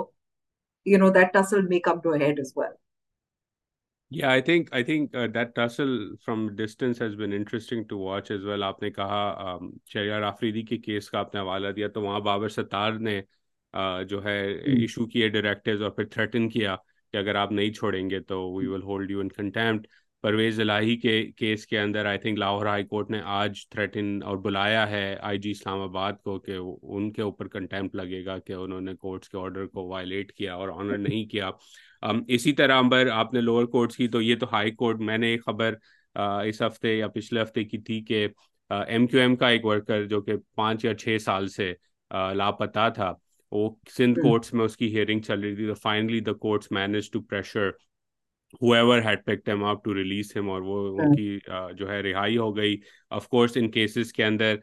[0.86, 2.78] you know that tussle make up to head as well
[4.12, 5.92] I think I think uh, that tussle
[6.26, 8.64] from distance has been interesting to watch as well.
[8.64, 12.50] آپ نے کہا شریار آفریدی کے کیس کا آپ نے حوالہ دیا تو وہاں بابر
[12.50, 13.22] ستار نے
[14.08, 16.76] جو ہے ایشو کیے ڈائریکٹرز اور پھر تھریٹن کیا
[17.14, 19.88] کہ اگر آپ نہیں چھوڑیں گے تو we will hold you in contempt
[20.24, 24.38] Pervaiz Elahi کے کیس کے اندر I think Lahore high court نے آج تھریٹن اور
[24.38, 28.54] بلایا ہے آئی جی اسلام آباد کو کہ ان کے اوپر کنٹیمپٹ لگے گا کہ
[28.54, 31.50] انہوں نے کورٹس کے آرڈر کو وائلیٹ کیا اور آنر نہیں کیا۔
[32.28, 35.28] اسی طرح امبر آپ نے لوور کورٹس کی تو یہ تو ہائی کورٹ میں نے
[35.28, 35.74] ایک خبر
[36.16, 38.28] اس ہفتے یا پچھلے ہفتے کی تھی کہ
[38.72, 41.74] ایم کیو ایم کا ایک ورکر جو کہ پانچ یا چھ سال سے
[42.34, 43.14] لاپتہ تھا
[43.52, 47.12] وہ سندھ کورٹس میں اس کی ہیئرنگ چل رہی تھی تو finally the courts manage
[47.12, 47.70] to pressure
[48.54, 51.40] whoever had picked him up to release him اور وہ ان کی
[51.78, 52.78] جو ہے رہائی ہو گئی۔
[53.10, 54.56] آف کورس ان کیسز کے اندر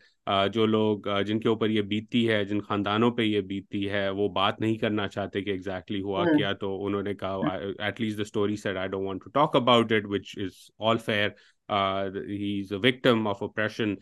[0.53, 4.29] جو لوگ جن کے اوپر یہ بیتتی ہے جن خاندانوں پہ یہ بیتتی ہے وہ
[4.29, 8.23] بات نہیں کرنا چاہتے کہ ایگزیکٹلی ہوا کیا تو انہوں نے کہا at least the
[8.23, 11.29] story set I don't want to talk about it which is all fair
[12.29, 13.95] he is a victim of oppression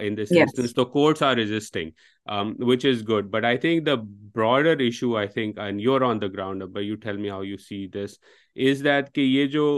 [0.00, 0.48] in this yes.
[0.48, 0.72] instance.
[0.72, 1.92] The courts are resisting
[2.26, 3.30] um, which is good.
[3.30, 6.96] But i think the broader issue i think and you're on the ground but you
[6.96, 8.18] tell me how you see this
[8.56, 9.68] is that کہ یہ جو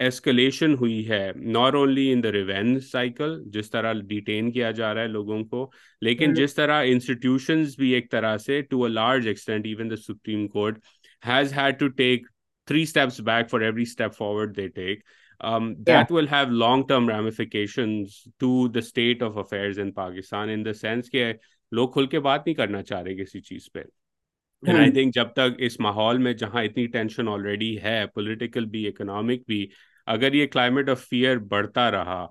[0.00, 5.02] escalation ہوئی ہے not only in the revenge cycle جس طرح detain کیا جا رہا
[5.02, 5.68] ہے لوگوں کو
[6.02, 10.46] لیکن جس طرح انسٹیٹیوشنز بھی ایک طرح سے to a large extent even the supreme
[10.48, 10.78] court
[11.22, 12.26] has had to take
[12.68, 15.02] three steps back for every step forward they take
[15.40, 20.72] that will have long term ramifications to the state of affairs in Pakistan in the
[20.72, 21.32] sense کہ
[21.72, 23.80] لوگ کھل کے بات نہیں کرنا چاہ رہے کسی چیز پہ
[24.62, 28.86] اینڈ آئی تھنک جب تک اس ماحول میں جہاں اتنی ٹینشن آلریڈی ہے پولیٹیکل بھی
[28.88, 29.66] اکنامک بھی
[30.06, 32.26] اگر یہ کلائمیٹ آف فیئر بڑھتا رہا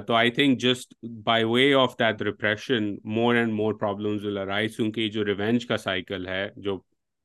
[0.00, 4.76] تو I think just by way of that repression more and more problems will arise
[4.76, 6.76] کیونکہ جو ریونج کا سائیکل ہے جو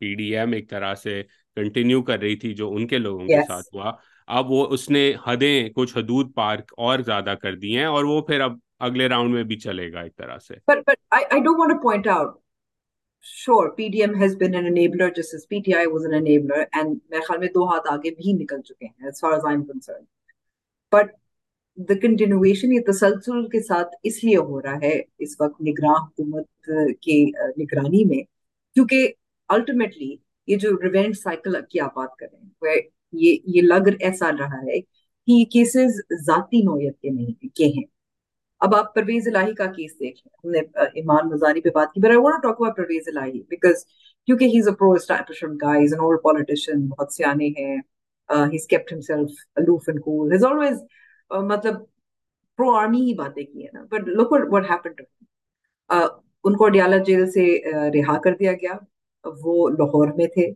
[0.02, 1.22] پی ڈی ایم ایک طرح سے
[1.58, 3.92] کنٹینیو کر رہی تھی جو ان کے لوگوں کے ساتھ ہوا
[4.28, 8.22] اب وہ اس نے حدیں کچھ حدود پارک اور زیادہ کر دی ہیں اور وہ
[8.22, 11.40] پھر اب اگلے راؤنڈ میں بھی چلے گا ایک طرح سے۔ But, but I, I
[11.40, 12.40] don't want to point out
[13.26, 17.40] sure PDM has been an enabler just as PTI was an enabler and میرے خیال
[17.40, 20.08] میں دو ہاتھ آگے بھی نکل چکے ہیں as far as I'm concerned.
[20.92, 21.14] But
[21.78, 26.70] the continuation یہ تسلسل کے ساتھ اس لیے ہو رہا ہے اس وقت نگراں حکومت
[27.02, 27.24] کے
[27.58, 28.24] نگرانی میں
[28.76, 29.08] کیونکہ
[29.50, 30.16] ultimately
[30.48, 32.82] یہ جو ریونج سائیکل کی آپ بات کر رہے ہیں
[33.14, 37.84] یہ یہ لگ ایسا رہا ہے کہ یہ کیسز ذاتی نوعیت کے نہیں، کے ہیں۔
[38.60, 42.00] اب آپ پرویز الہی کا کیس دیکھ لیں۔ ہم نے ایمان مزاری پہ بات کی
[42.00, 43.86] but I want talk about Pervaiz Elahi because
[44.28, 47.78] کیونکہ he is a pro establishment guy is an old politician بہت سیانے ہیں۔
[48.30, 50.78] He is kept himself aloof and cool he is always
[51.52, 51.74] مطلب
[52.58, 55.04] پرو آرمی ہی باتیں کی ہیں نا۔ But look what happen to
[56.44, 57.46] ان کو اڈیالہ جیل سے
[57.94, 58.74] رہا کر دیا گیا۔
[59.44, 60.48] وہ لاہور میں تھے۔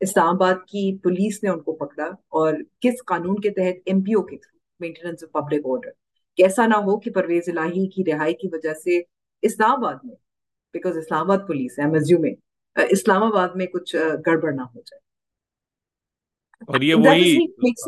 [0.00, 2.04] اسلام آباد کی پولیس نے ان کو پکڑا
[2.40, 5.90] اور کس قانون کے تحت ایم پی او کے through maintenance of public order
[6.38, 9.00] کیسا نہ ہو کہ پرویز الہی کی رہائی کی وجہ سے
[9.42, 10.14] اسلام آباد میں
[10.74, 12.34] بیکاز اسلام آباد پولیس ہے مزیو میں
[12.76, 13.94] اسلام آباد میں کچھ
[14.26, 15.00] گڑبڑ نہ ہو جائے.
[16.68, 17.36] اور یہ وہی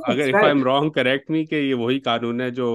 [0.04, 2.70] اگر if I'm wrong correct me کہ یہ وہی قانون ہے جو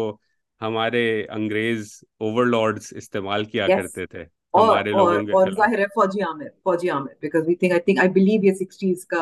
[0.61, 4.23] ہمارے انگریز اوور لارڈز استعمال کیا کرتے تھے.
[4.53, 7.81] ہمارے اور, لوگوں کے اور ظاہر ہے فوجی عامر فوجی Amir because we think I
[7.81, 9.21] think I believe یہ سکسٹیز کا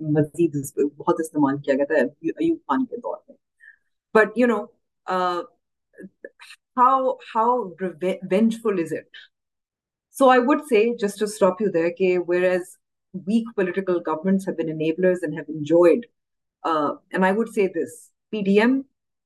[0.00, 0.56] مزید
[0.96, 3.36] بہت استعمال کیا گیا تھا ایوب خان کے دور میں
[4.14, 4.64] but you know
[6.76, 7.62] how how
[8.62, 9.16] vengeful is it
[10.16, 12.76] so I would say just to stop you there کہ whereas
[13.14, 16.06] weak political governments have been enablers and have enjoyed
[16.64, 17.94] and I would say this
[18.30, 18.80] P D M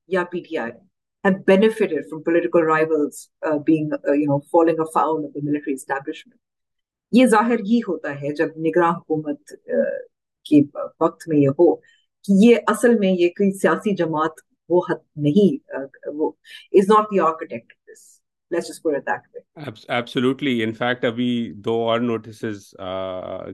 [0.08, 0.72] یا P T I
[1.24, 5.74] have benefited from political rivals uh, being, uh, you know, falling afoul of the military
[5.74, 6.38] establishment.
[7.12, 9.98] یہ ظاہر ہی ہوتا ہے جب نگراں حکومت uh,
[10.46, 10.60] کے
[11.00, 11.74] وقت میں یہ ہو
[12.24, 16.30] کہ یہ اصل میں یہ کوئی سیاسی جماعت وہ حد نہیں uh, وہ
[16.72, 17.72] is not the architect
[18.50, 19.64] this let's just put it that way.
[19.90, 20.62] Absolutely.
[20.62, 22.68] In fact ابھی دو اور نوٹسز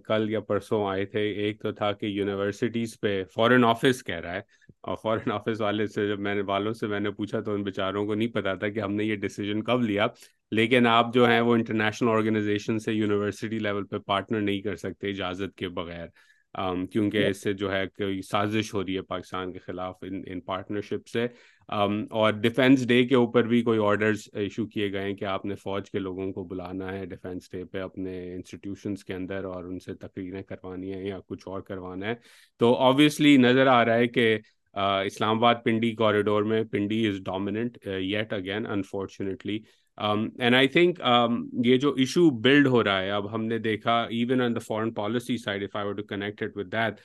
[0.05, 4.35] کل یا پرسوں آئے تھے ایک تو تھا کہ یونیورسٹیز پہ فورن آفس کہہ رہا
[4.35, 4.41] ہے
[4.81, 7.63] اور فورن آفس والے سے جب میں نے والوں سے میں نے پوچھا تو ان
[7.63, 10.07] بیچاروں کو نہیں پتا تھا کہ ہم نے یہ ڈیسیجن کب لیا
[10.53, 15.11] لیکن آپ جو ہیں وہ انٹرنیشنل آرگنائزیشن سے یونیورسٹی لیول پہ پارٹنر نہیں کر سکتے
[15.11, 16.07] اجازت کے بغیر
[16.93, 20.41] کیونکہ اس سے جو ہے کوئی سازش ہو رہی ہے پاکستان کے خلاف ان ان
[20.41, 21.27] پارٹنرشپ سے
[21.69, 25.55] اور ڈیفینس ڈے کے اوپر بھی کوئی آرڈرز ایشو کیے گئے ہیں کہ آپ نے
[25.55, 29.79] فوج کے لوگوں کو بلانا ہے ڈیفینس ڈے پہ اپنے انسٹیٹیوشنس کے اندر اور ان
[29.79, 32.15] سے تقریریں کروانی ہیں یا کچھ اور کروانا ہے۔
[32.61, 34.37] تو آبویسلی نظر آ رہا ہے کہ
[35.07, 39.59] اسلام آباد پنڈی کوریڈور میں Pindi is dominant yet again unfortunately
[39.99, 41.01] and I think
[41.65, 44.93] یہ جو ایشو بلڈ ہو رہا ہے، اب ہم نے دیکھا even on the foreign
[44.95, 47.01] policy side if I to connected with that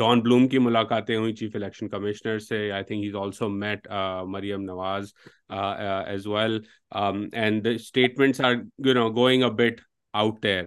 [0.00, 3.88] Don Blome کی ملاقاتیں ہوئیں چیف الیکشن کمشنر سے۔ I think has also met
[4.28, 5.12] Maryam Nawaz
[5.50, 6.58] as well
[6.92, 8.54] and the statements are
[8.86, 9.80] you know going a bit
[10.14, 10.64] out there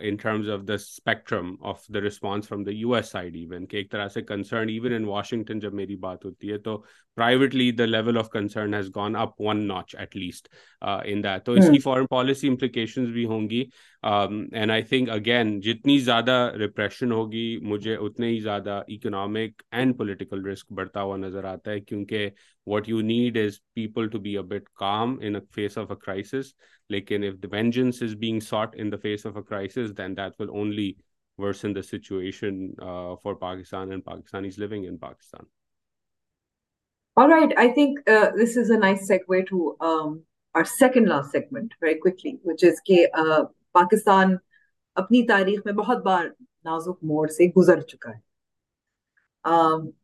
[0.00, 3.76] in terms of the spectrum of the response from the U S side even کہ
[3.76, 6.82] ایک طرح سے concern even in Washington جب میری بات ہوتی ہے تو
[7.16, 10.48] privately the level of concern has gone up one notch at least
[10.82, 13.62] in that تو اس کی فارن پالیسی امپلیکیشنز بھی ہوں گی
[14.02, 20.46] اینڈ آئی تھنک اگین جتنی زیادہ ریپریشن ہوگی مجھے اتنے ہی زیادہ اکنامک اینڈ پولیٹیکل
[20.46, 22.28] رسک بڑھتا ہوا نظر آتا ہے کیونکہ
[22.66, 26.54] what you need is people to be a bit calm in face of a crisis
[26.90, 30.40] لیکن if the vengeance is being sought in the face of a crisis then that
[30.40, 30.92] will only
[31.38, 35.46] worsen the situation uh, for Pakistan and Pakistanis living in Pakistan.
[37.16, 40.22] All right, I think uh, this is a nice segue to um,
[40.54, 44.34] our second last segment very quickly, which is کہ uh, Pakistan
[44.96, 46.26] اپنی تاریخ میں بہت بار
[46.64, 48.20] نازک موڑ سے گزر چکا ہے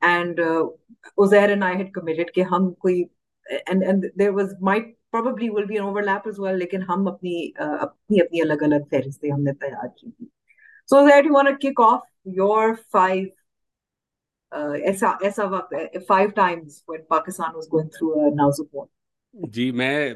[0.09, 3.03] and easier and I had committed کہ ہم کوئی
[3.46, 8.20] and and there was might probably will be overlap as well لیکن ہم اپنی اپنی
[8.20, 10.27] اپنی الگ الگ فہرستیں ہم نے تیار کی تھی
[10.88, 12.01] so that you want kick off
[12.38, 13.29] your five
[14.52, 15.74] ایسا ایسا وقت
[16.06, 18.86] five times when Pakistan was going through a نازک موڑ
[19.34, 20.12] جی میں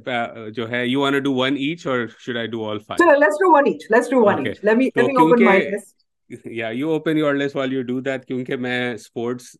[0.49, 3.53] جو ہے you want do one each or should I do all five let's do
[3.55, 5.92] one each let's do one each let me let me open my list
[6.47, 9.51] یا you open your list while you do that کیونکہ میں sports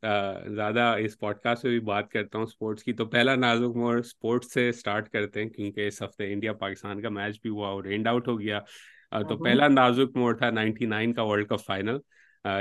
[0.55, 4.01] زیادہ اس pod cost میں بھی بات کرتا ہوں sports کی۔ تو پہلا نازک مور
[4.03, 7.85] سپورٹس سے سٹارٹ کرتے ہیں کیونکہ اس ہفتے انڈیا پاکستان کا میچ بھی ہوا اور
[7.85, 8.61] اینڈ آؤٹ ہو گیا۔
[9.29, 11.99] تو پہلا نازک مور تھا نائنٹی نائن کا ورلڈ کپ فائنل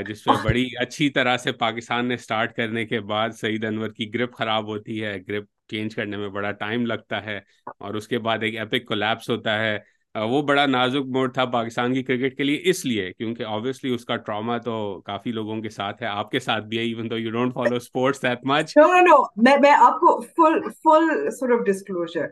[0.08, 4.14] جس میں بڑی اچھی طرح سے پاکستان نے سٹارٹ کرنے کے بعد سعید انور کی
[4.14, 7.40] گرپ خراب ہوتی ہے گرپ چینج کرنے میں بڑا ٹائم لگتا ہے
[7.78, 9.78] اور اس کے بعد ایک ایپک کولیپس ہوتا ہے۔
[10.16, 14.06] وہ بڑا نازک موڈ تھا پاکستان کی کرکٹ کے لیے اس لیے کیونکہ آبویسلی اس
[14.06, 17.18] کا ٹراما تو کافی لوگوں کے ساتھ ہے آپ کے ساتھ بھی ہے even though
[17.18, 21.52] you don't follow sports that much no no میں میں آپ کو full full sort
[21.52, 22.28] of disclosure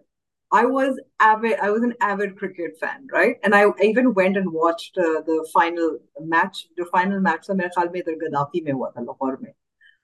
[0.51, 1.59] I was avid.
[1.61, 3.37] I was an avid cricket fan, right?
[3.43, 6.67] And I even went and watched uh, the final match.
[6.77, 9.51] The final match, so میرے خیال میں ادھر Gaddafi میں ہوا تھا لاہور میں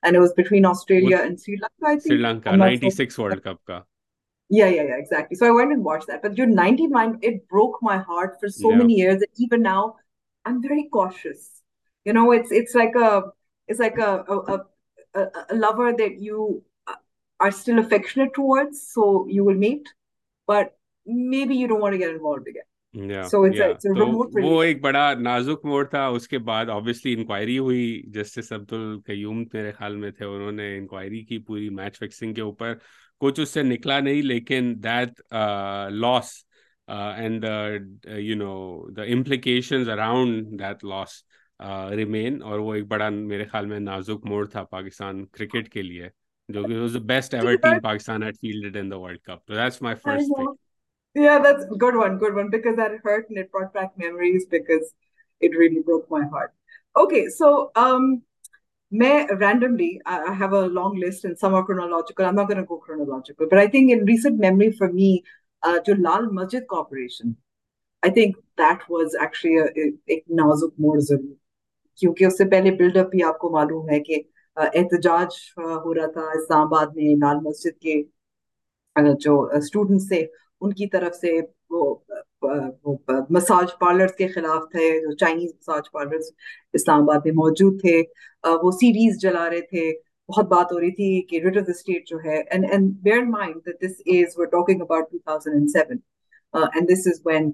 [0.03, 1.85] and it was between Australia and Sri Lanka.
[1.85, 3.83] I think Sri Lanka, ninety six World Cup ka.
[4.49, 5.35] Yeah, yeah, yeah, exactly.
[5.35, 6.21] So I went and watched that.
[6.21, 8.77] But your ninety nine, it broke my heart for so yeah.
[8.77, 9.95] many years, and even now,
[10.45, 11.63] I'm very cautious.
[12.05, 13.23] You know, it's it's like a
[13.67, 14.59] it's like a a,
[15.15, 16.63] a, a lover that you
[17.39, 19.93] are still affectionate towards, so you will meet,
[20.47, 20.73] but
[21.33, 22.67] maybe you don't want to get involved again.
[24.43, 29.43] وہ ایک بڑا نازک موڑ تھا اس کے بعد obviously inquiry ہوئی justice عبد القیوم
[29.53, 32.73] میرے خیال میں تھے انہوں نے انکوائری کی پوری میچ فکسنگ کے اوپر۔
[33.19, 35.21] کچھ اس سے نکلا نہیں لیکن that
[35.91, 36.31] loss
[36.87, 37.45] and
[38.17, 39.03] you know the
[39.91, 41.23] around that loss
[41.95, 46.07] remain اور وہ ایک بڑا میرے خیال میں نازک موڑ تھا پاکستان کرکٹ کے لیے۔
[46.49, 50.37] جو کہ best ever team Pakistan at field in the world cup that's my first
[50.37, 50.55] pick
[51.15, 54.43] Yeah, that's a good one, good one, because that hurt and it brought back memories
[54.49, 54.93] because
[55.41, 56.51] it really broke my heart.
[56.95, 58.21] Okay, so um,
[58.91, 62.25] may randomly, I have a long list and some are chronological.
[62.25, 65.23] I'm not going to go chronological, but I think in recent memory for me,
[65.63, 67.35] uh, to Lal Masjid Corporation,
[68.03, 71.35] I think that was actually a, a نازک موڑ ضرور
[71.99, 74.21] کیونکہ اس سے پہلے build up ہی آپ کو معلوم ہے کہ
[74.57, 78.01] احتجاج ہو رہا تھا اسلام آباد میں لال مسجد کے
[79.21, 80.25] جو اسٹوڈنٹس تھے،
[80.61, 81.39] ان کی طرف سے
[81.69, 81.95] وہ
[83.29, 86.31] مساج پارلرز کے خلاف تھے، جو چائنیز مساج پارلرز
[86.73, 88.01] اسلام آباد میں موجود تھے۔
[88.63, 89.91] وہ سیریز جلا رہے تھے۔
[90.29, 93.21] بہت بات ہو رہی تھی کہ ریٹ آف دا اسٹیٹ جو ہے and and bear
[93.27, 95.97] mind that this is we're talking about two thousand and seven
[96.53, 97.51] and this is when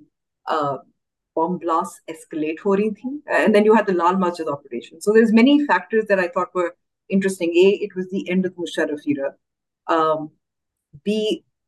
[1.36, 5.02] bomb blasts escalate ho rahi thi and then you had the lal masjid operation.
[5.02, 6.72] So there's many factors that i thought were
[7.14, 7.56] interesting.
[7.56, 9.34] A, it was the end of Musharraf era.
[9.88, 10.32] Um,
[11.04, 11.18] B,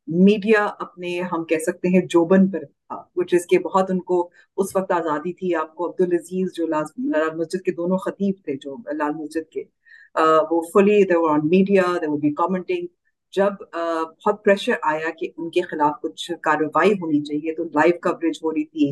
[0.07, 4.17] media اپنے ہم کہہ سکتے ہیں جوبن پر تھا وچ از کہ بہت ان کو
[4.57, 8.55] اس وقت آزادی تھی آپ کو عبد العزیز جو لال مسجد کے دونوں خطیب تھے
[8.57, 9.63] جو لال مسجد کے
[10.51, 12.85] وہ fully they on media they be commenting
[13.33, 18.39] جب بہت پریشر آیا کہ ان کے خلاف کچھ کاروائی ہونی چاہیے تو لائیو کوریج
[18.43, 18.91] ہو رہی تھی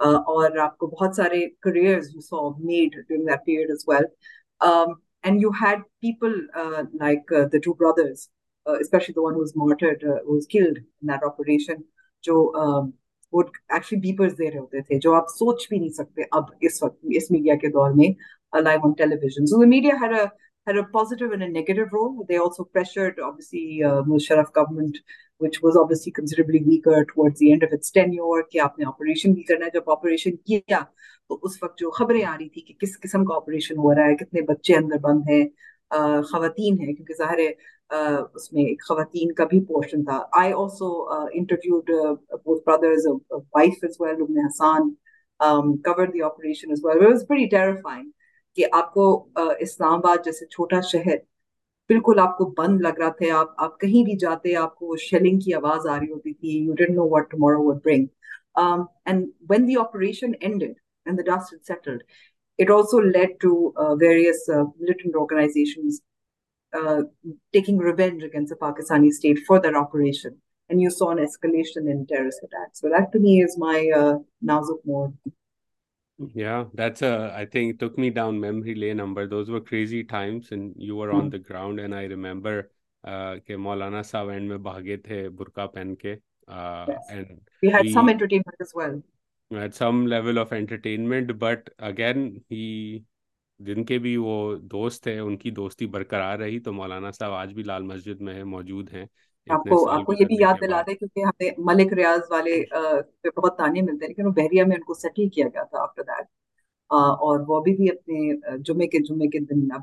[0.00, 4.04] اور آپ کو بہت سارے careers you saw made during that period as well
[5.24, 8.28] And you had people uh, like uh, the two brothers,
[8.66, 11.82] uh, especially the one who was martyred, who was killed in that operation,
[12.24, 12.36] جو
[13.32, 16.82] وہ actually بیپرز دے رہے ہوتے تھے جو آپ سوچ بھی نہیں سکتے اب اس
[16.82, 18.08] وقت اس میڈیا کے دور میں
[18.62, 18.92] live on
[19.22, 20.24] television so the media had a
[20.70, 22.26] had a positive and a negative role.
[22.28, 24.98] They also pressured, obviously, uh, Musharraf government,
[25.38, 30.78] which was obviously considerably weaker towards positive رولسوسلیفلی آپ نے جب آپریشن کیا
[31.28, 34.06] تو اس وقت جو خبریں آ رہی تھیں کہ کس قسم کا آپریشن ہو رہا
[34.06, 35.48] ہے کتنے بچے اندر بند ہیں
[36.22, 37.38] خواتین ہیں کیونکہ ظاہر
[38.88, 40.22] خواتین کا بھی پورشن تھا.
[48.56, 49.06] کہ آپ کو
[49.60, 51.16] اسلام آباد جیسے چھوٹا شہر
[51.90, 55.38] بالکل آپ کو بند لگ رہا تھا آپ آپ کہیں بھی جاتے آپ کو شیلنگ
[55.38, 58.06] کی آواز آ رہی ہوتی تھی you didn't know what tomorrow would bring
[58.56, 60.72] and when the operation ended
[61.06, 62.02] and the dust settled
[62.58, 63.52] it also led to
[64.00, 66.00] various militant organisations
[67.52, 70.36] taking revenge against the Pakistani state for that operation.
[70.70, 72.80] And you saw an escalation in terrorist attacks.
[72.80, 74.18] So that to me is my uh,
[76.34, 77.32] Yeah, that's a.
[77.34, 78.98] I think it took me down memory lane.
[78.98, 81.80] Number those were crazy times, and you were on the ground.
[81.80, 82.70] And I remember,
[83.04, 86.20] uh, ke Maulana sahab end mein bhage the burka pehn ke.
[86.46, 87.06] Uh, yes.
[87.10, 89.00] and we had he, some entertainment as well.
[89.52, 93.04] At some level of entertainment, but again, he
[93.66, 97.52] جن کے بھی وہ دوست ہیں ان کی دوستی برقرار رہی تو مولانا صاحب آج
[97.54, 99.04] بھی لال مسجد میں موجود ہیں
[99.46, 102.60] آپ کو آپ کو یہ بھی یاد دلا دیں کیونکہ ہمیں ملک ریاض والے
[103.22, 105.82] پہ بہت تانے ملتے ہیں لیکن وہ بحریہ میں ان کو سیٹل کیا گیا تھا
[105.82, 106.26] آفٹر دیٹ
[107.20, 109.82] اور وہ ابھی بھی اپنے جمعے کے جمعے کے دن اب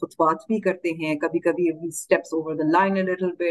[0.00, 2.94] خطبات بھی کرتے ہیں۔ کبھی کبھی اسٹیپس اوور دا لائن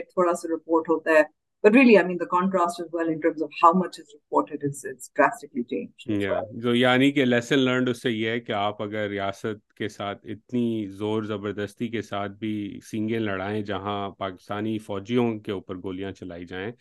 [0.05, 1.21] تھوڑا سا رپورٹ ہوتا ہے۔
[1.63, 4.61] But really, I mean, the contrast as well in terms of how much is reported
[4.63, 6.05] is it's drastically changed.
[6.07, 6.29] Yeah.
[6.29, 6.47] well.
[6.61, 10.65] so yani ke lesson learned usse ye hai ہے aap agar riyasat ke کے itni
[11.01, 16.71] zor zabardasti ke کے bhi singe سینگیں لڑائیں pakistani faujiyon ke کے goliyan chalai چلائی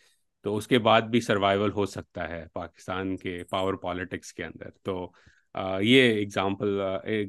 [0.43, 4.69] تو اس کے بعد بھی survival ہو سکتا ہے پاکستان کے پاور پالیٹکس کے اندر
[4.83, 5.11] تو
[5.55, 6.79] یہ example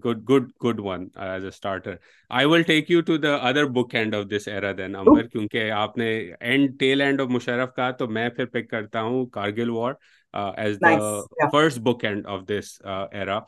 [0.04, 1.94] good good good one as a starter
[2.30, 3.64] I will take you to the other
[3.94, 6.10] bookend of this era then number کیونکہ آپ نے
[6.40, 9.94] end tail end of Musharraf کا تو میں پھر پک کرتا ہوں Kargil war
[10.34, 12.80] as the first bookend of this
[13.12, 13.38] era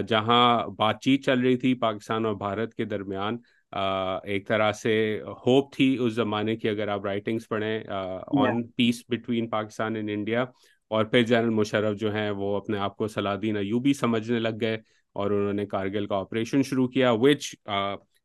[0.00, 3.36] جہاں بات چیت چل رہی تھی پاکستان اور بھارت کے درمیان
[3.72, 9.48] ایک طرح سے ہوپ تھی اس زمانے کی اگر آپ رائٹنگس پڑھیں on peace between
[9.48, 10.44] Pakistan and India
[10.88, 14.78] اور پھر جنرل مشرف جو ہیں وہ اپنے آپ کو سلادین ایوبی سمجھنے لگ گئے
[15.12, 17.54] اور انہوں نے کارگل کا آپریشن شروع کیا which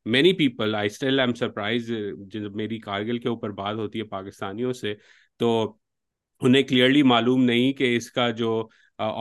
[0.05, 1.91] many people I still am surprised
[2.27, 4.93] جب میری کارگل کے اوپر بات ہوتی ہے پاکستانیوں سے،
[5.37, 5.75] تو
[6.41, 8.67] انہیں کلیئرلی معلوم نہیں کہ اس کا جو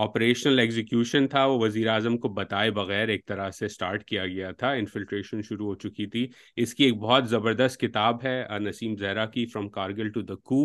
[0.02, 4.50] آپریشنل ایگزیکیوشن تھا، وہ وزیر اعظم کو بتائے بغیر ایک طرح سے سٹارٹ کیا گیا
[4.50, 6.26] تھا۔ انفلٹریشن شروع ہو چکی تھی۔
[6.56, 10.60] اس کی ایک بہت زبردست کتاب ہے نسیم زہرا کی from Kargil to the coup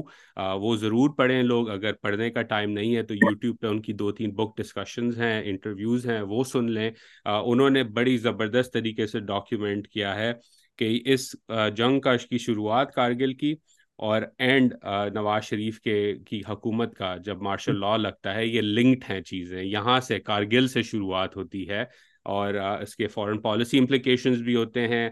[0.61, 3.93] وہ ضرور پڑھیں لوگ، اگر پڑھنے کا ٹائم نہیں ہے تو یوٹیوب پہ ان کی
[3.93, 6.89] دو تین بک ڈسکشنز ہیں انٹرویوز ہیں، وہ سن لیں۔
[7.25, 10.33] انہوں نے بڑی زبردست طریقے سے ڈاکیومنٹ کیا ہے
[10.77, 11.35] کہ اس
[11.75, 13.53] جنگ کا کی شروعات کارگل کی۔
[13.97, 14.73] اور اینڈ
[15.13, 19.63] نواز شریف کے کی حکومت کا جب مارشل لا لگتا ہے یہ لنکڈ ہیں چیزیں۔
[19.63, 21.83] یہاں سے کارگل سے شروعات ہوتی ہے
[22.25, 25.09] اور اس کے فورن پالیسی امپلیکیشنز بھی ہوتے ہیں۔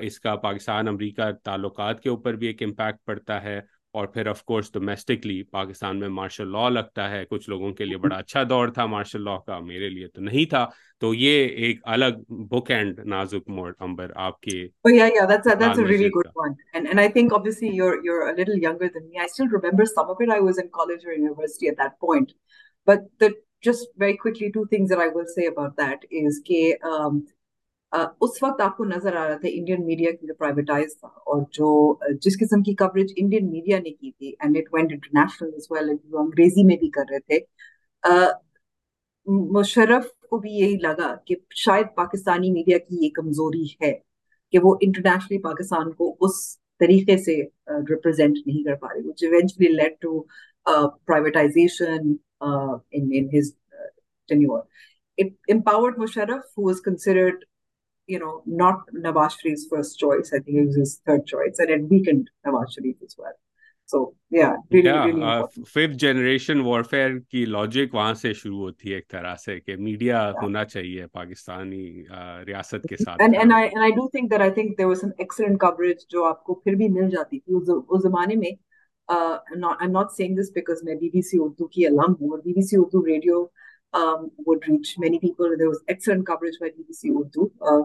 [0.00, 3.60] اس کا پاکستان امریکہ تعلقات کے اوپر بھی ایک امپیکٹ پڑتا ہے۔
[3.92, 7.96] اور پھر آف کورس ڈومیسٹکلی پاکستان میں مارشل لا لگتا ہے کچھ لوگوں کے لیے
[8.04, 10.66] بڑا اچھا دور تھا مارشل لا کا میرے لیے تو نہیں تھا
[11.00, 14.56] تو یہ ایک الگ بک اینڈ نازک موڈ امبر آپ کے
[14.88, 16.54] oh, yeah, yeah, that's, that's a really good one.
[16.74, 19.20] And, and I think obviously you're, you're a little younger than me.
[19.20, 20.30] I still remember some of it.
[20.30, 22.32] I was in college or university at that point.
[22.86, 23.30] But the,
[23.62, 27.26] just very quickly, two things that I will say about that is that um,
[27.92, 31.68] اس وقت آپ کو نظر آ رہا تھا Indian media جو privatize تھا اور جو
[32.20, 35.90] جس قسم کی کوریج انڈین میڈیا نے کی تھی and it went international as well
[35.90, 37.38] انگریزی میں بھی کر رہے تھے۔
[39.26, 43.92] مشرف کو بھی یہی لگا کہ شاید پاکستانی میڈیا کی یہ کمزوری ہے
[44.52, 47.40] کہ وہ انٹرنیشنلی پاکستان کو اس طریقے سے
[47.90, 50.20] ریپرزینٹ نہیں کر پا رہی which eventually led to
[51.04, 52.12] privatisation
[52.90, 53.52] in his
[54.28, 54.60] tenure
[55.48, 57.44] empowered Musharraf who is considered
[58.06, 60.32] you know, not Nawaz Sharif's first choice.
[60.32, 63.32] I think it was his third choice, and it weakened Nawaz Sharif as well.
[63.86, 68.90] So yeah, really, yeah, really uh, fifth generation warfare کی logic وہاں سے شروع ہوتی
[68.90, 70.42] ہے ایک طرح سے کہ میڈیا yeah.
[70.42, 74.42] ہونا چاہیے پاکستانی uh, ریاست کے ساتھ and, and I, and I do think that
[74.42, 77.54] I think there was some excellent coverage جو آپ کو پھر بھی مل جاتی تھی
[77.54, 78.52] اس زمانے میں
[79.08, 82.14] uh, I'm not, I'm not saying this because میں بی بی سی اردو کی علم
[82.20, 83.44] ہوں اور B B C Urdu radio
[83.92, 85.54] um, would reach many people.
[85.56, 87.50] There was excellent coverage by BBC Urdu.
[87.60, 87.82] Uh,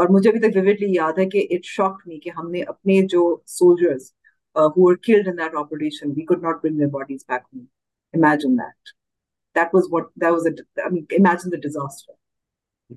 [0.00, 3.00] اور مجھے ابھی تک ویویڈلی یاد ہے کہ اٹ شاک می کہ ہم نے اپنے
[3.12, 3.22] جو
[3.58, 4.10] soldiers
[4.74, 7.66] who were killed in that operation we could not bring their bodies back home
[8.18, 8.92] imagine that
[9.58, 10.52] that was what that was a,
[10.84, 12.16] I mean, imagine the disaster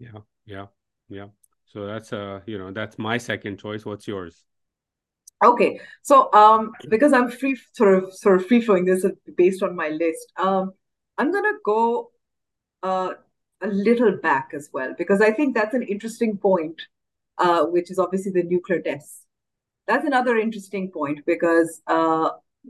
[0.05, 0.21] yeah
[0.53, 0.65] yeah
[1.09, 1.27] yeah
[1.73, 4.43] so that's uh you know that's my second choice what's yours
[5.43, 9.11] okay so um because i'm free sort of sort of free flowing this is
[9.43, 10.71] based on my list um
[11.17, 12.11] i'm gonna go
[12.83, 13.13] uh,
[13.61, 16.81] a little back as well because I think that's an interesting point,
[17.37, 19.25] uh, which is obviously the nuclear tests.
[19.87, 22.29] That's another interesting point because uh,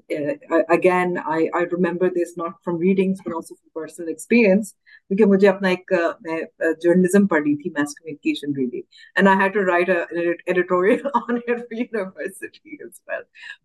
[0.10, 4.74] again I I remember this not from readings but also from personal experience
[5.12, 8.82] کیونکہ مجھے اپنا ایک uh, میں uh, journalism پڑھی تھی mass communication ready
[9.16, 12.76] and I had to write editorial on university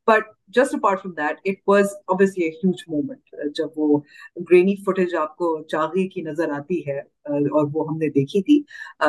[0.07, 4.01] but just apart from that it was obviously a huge moment جب وہ
[4.51, 8.43] گرینی footage آپ کو چاغی کی نظر آتی ہے uh, اور وہ ہم نے دیکھی
[8.43, 8.63] تھی.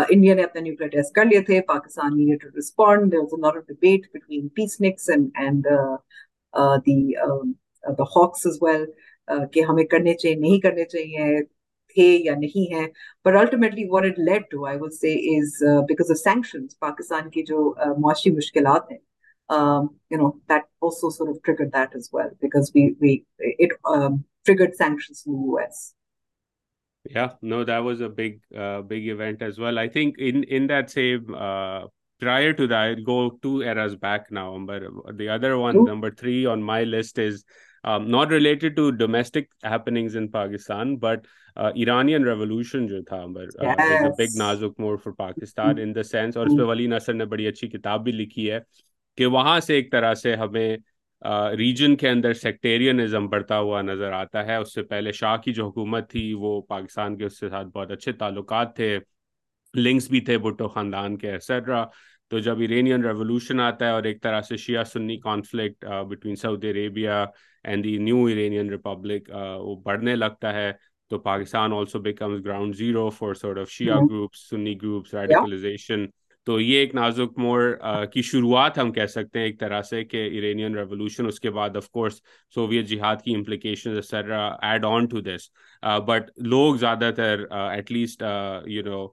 [0.10, 3.42] انڈیا نے اپنا نیوکلیر ٹیسٹ کر لیے تھے، Pakistan need to respond there was a
[3.42, 5.68] lot of debate between peaceniks and and
[6.86, 6.98] the
[7.84, 8.86] the hawks as well
[9.54, 11.44] کہ ہمیں کرنے چاہیے نہیں کرنے چاہیے
[11.96, 12.88] تھے یا نہیں ہیں
[13.26, 17.44] پر ultimately what it led to I will say is because of sanctions Pakistan کی
[17.44, 18.98] جو uh, معاشی مشکلات ہیں
[20.12, 23.18] you know that also sort of trigger that as well because we we
[23.60, 23.74] it
[24.46, 25.88] triggered sanctions in U S
[27.06, 29.80] Yeah, no, that was a big, uh, big event as well.
[29.80, 30.96] I think in in that
[31.34, 31.88] uh,
[32.20, 34.58] prior to that, I'll go two eras back now.
[34.60, 35.84] But the other one, Ooh.
[35.84, 37.44] number three on my list is
[37.84, 41.26] um, not related to domestic happenings in Pakistan, but
[41.58, 45.84] uh, Iranian revolution جو تھا امبر a big نازک مور for Pakistan hmm.
[45.84, 48.60] in the sense اور اس پہ ولی نصر نے بڑی اچھی کتاب بھی لکھی ہے
[49.18, 50.78] کہ وہاں سے ایک طرح سے ہمیں
[51.58, 55.68] ریجن کے اندر سیکٹیرینزم بڑھتا ہوا نظر آتا ہے اس سے پہلے شاہ کی جو
[55.68, 58.98] حکومت تھی وہ پاکستان کے اس کے ساتھ بہت اچھے تعلقات تھے
[59.74, 61.86] لنکس بھی تھے بھٹو خاندان کے ایسٹرا
[62.30, 66.72] تو جب ایرانین ریولوشن آتا ہے اور ایک طرح سے Shia Sunni conflict between Saudi
[66.72, 67.26] Arabia
[67.64, 70.72] and the new Iranian republic وہ بڑھنے لگتا ہے۔
[71.10, 76.06] تو Pakistan also becomes ground zero for sort of Shia groups Sunni groups radicalisation
[76.48, 80.04] تو یہ ایک نازک مور uh, کی شروعات ہم کہہ سکتے ہیں ایک طرح سے
[80.04, 82.22] کہ ایرانین ریولوشن اس کے بعد آف کورس
[82.56, 83.94] سوویت جہاد کی implication
[84.62, 85.50] add on to this
[86.06, 88.24] but لوگ زیادہ تر ایٹ لیسٹ
[88.66, 89.08] یو نو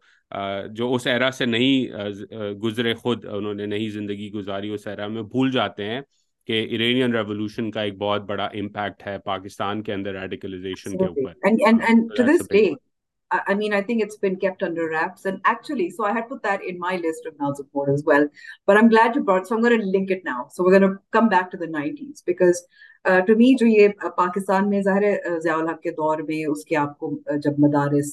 [0.70, 5.22] جو اس ایرا سے نہیں گزرے خود انہوں نے نہیں زندگی گزاری اس ایرا میں
[5.22, 6.00] بھول جاتے ہیں
[6.48, 11.32] کہ ایرانین ریولوشن کا ایک بہت بڑا امپیکٹ ہے پاکستان کے اندر ریڈیکلائزیشن کے اوپر
[13.30, 15.24] I mean, I think it's been kept under wraps.
[15.24, 18.28] And actually, so I had put that in my list of now support as well.
[18.66, 20.46] But I'm glad you brought, so I'm going to link it now.
[20.50, 22.62] So we're going to come back to the 90s because
[23.04, 26.64] uh, to me, جو یہ پاکستان میں ظاہر ہے ضیاء الحق کے دور میں اس
[26.64, 27.10] کے آپ کو
[27.42, 28.12] جب مدارس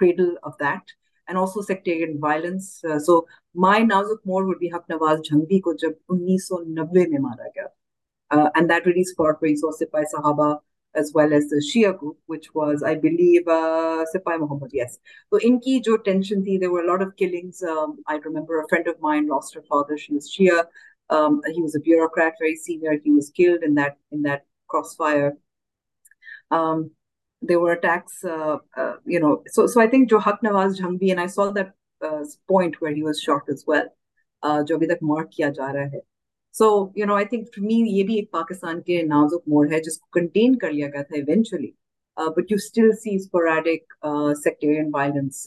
[0.00, 0.94] cradle of that,
[1.28, 2.72] and also sectarian violence.
[2.84, 3.26] Uh, so
[3.66, 7.70] my Nazuk more would be Hak Nawaz Jhangvi ko jab 1990 mein mara gaya.
[8.30, 10.50] Uh, and that really sparked where you Sipai Sahaba
[10.94, 14.98] as well as the Shia group, which was, I believe, uh, Sipai Muhammad, yes.
[15.30, 17.62] So in ki jo tension thi, there were a lot of killings.
[17.62, 19.96] Um, I remember a friend of mine lost her father.
[19.96, 20.64] She was Shia.
[21.10, 22.98] Um, he was a bureaucrat, very senior.
[23.04, 25.36] He was killed in that in that crossfire.
[26.50, 26.90] Um,
[27.42, 29.42] there were attacks, uh, uh, you know.
[29.48, 33.02] So, so I think jo Nawaz Jhangvi, and I saw that uh, point where he
[33.02, 33.86] was shot as well,
[34.42, 35.98] جو ابھی تک mark کیا جا رہا ہے
[36.54, 36.66] سو
[36.96, 40.18] you know I think می یہ بھی ایک پاکستان کے نازک موڑ ہے جس کو
[40.18, 41.70] کنٹین کر لیا گیا تھا eventually
[42.36, 43.92] but you still see sporadic
[44.42, 45.46] sectarian violence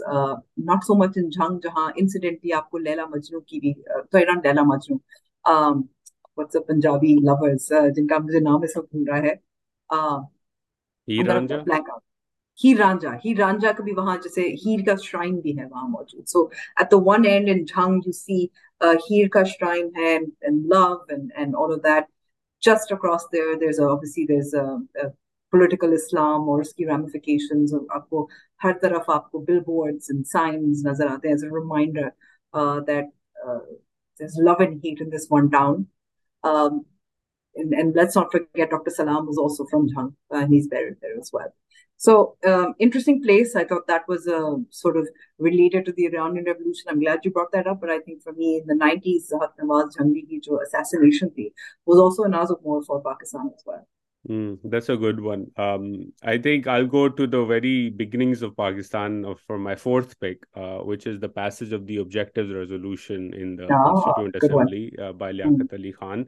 [0.66, 3.74] not so much in Jhang جہاں انسیڈنٹلی آپ کو لیلا مجنو کی بھی
[4.12, 4.98] تویران لیلا مجنو
[6.68, 9.36] پنجابی لورز جن کا مجھے نام ایسا بھول رہا ہے
[11.08, 11.58] ہیر رانجا؟
[12.60, 16.26] ہیر رانجا ہیر رانجا کا بھی وہاں جیسے ہیر کا شرائن بھی ہے وہاں موجود
[16.28, 16.44] so
[16.78, 18.44] at the one and in Jhang you see
[19.10, 20.18] Heer کا شرائن ہے
[20.70, 22.06] love and all of that
[22.64, 24.56] just across there there is obviously there is
[25.54, 28.28] political Islam اور اس کی ریمیفیکیشن اور آپ کو
[28.64, 32.10] ہر طرف آپ کو بل بورڈز اینڈ سائنز نظر آتے ہیں as a reminder
[32.88, 33.06] that
[34.40, 35.84] love and hate in this one town
[37.56, 38.92] and, and let's not forget Dr.
[38.92, 41.54] Salam was also from Jhang uh, and he's buried there as well
[41.98, 43.56] So um, interesting place.
[43.56, 46.90] I thought that was uh, sort of related to the Iranian Revolution.
[46.90, 47.80] I'm glad you brought that up.
[47.80, 51.54] But I think for me, in the 90s, Zahat Nawaz Jhangi ki jo assassination thi,
[51.86, 53.88] was also a nazuk more for Pakistan as well.
[54.30, 55.48] Mm, that's a good one.
[55.58, 60.46] Um, I think I'll go to the very beginnings of Pakistan for my fourth pick,
[60.56, 65.12] uh, which is the passage of the Objectives Resolution in the ah, Constituent Assembly uh,
[65.12, 65.74] by Liaquat mm.
[65.74, 66.26] Ali Khan.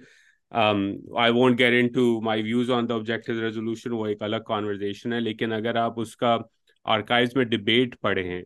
[0.56, 5.20] I won't get into my views on the objective resolution وہ ایک الگ conversation ہے
[5.20, 6.38] لیکن اگر آپ اس کا
[6.84, 8.44] archives میں debate پڑھے ہیں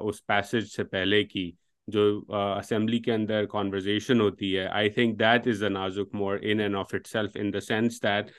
[0.00, 1.50] اس پیسج سے پہلے کی
[1.88, 2.24] جو
[2.58, 6.76] اسمبلی کے اندر کانورزیشن ہوتی ہے I think that is a نازک مور in and
[6.76, 8.30] of itself in the sense that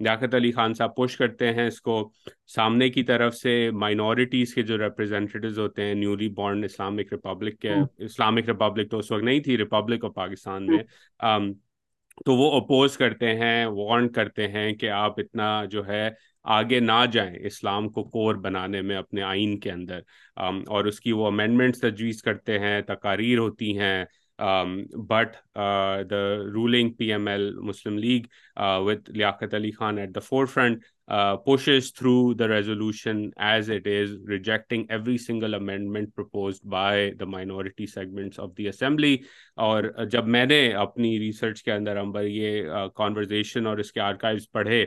[0.00, 2.12] Liaquat Ali Khan sahib push کرتے ہیں اس کو
[2.46, 7.74] سامنے کی طرف سے مائنورٹیز کے جو ریپرزینٹیوز ہوتے ہیں نیولی بورن اسلامک ریپبلک کے
[7.98, 10.78] اسلامک ریپبلک تو اس وقت نہیں تھی ریپبلک آف پاکستان میں۔
[12.24, 16.10] تو وہ اپوز کرتے ہیں وارن کرتے ہیں کہ آپ اتنا جو ہے
[16.42, 20.00] آگے نہ جائیں اسلام کو کور بنانے میں اپنے آئین کے اندر۔
[20.36, 24.04] اور اس کی وہ امینڈمنٹس تجویز کرتے ہیں، تقاریر ہوتی ہیں۔
[25.08, 25.36] But
[26.10, 28.22] the ruling P M L Muslim League
[28.56, 34.86] with Liaquat Ali Khan at the forefront pushes through the resolution as it is, rejecting
[34.90, 39.16] every single amendment proposed by the minority segments of the assembly.
[39.56, 44.50] اور جب میں نے اپنی research کے اندر امبر یہ conversation اور اس کے آرکائیوز
[44.50, 44.84] پڑھے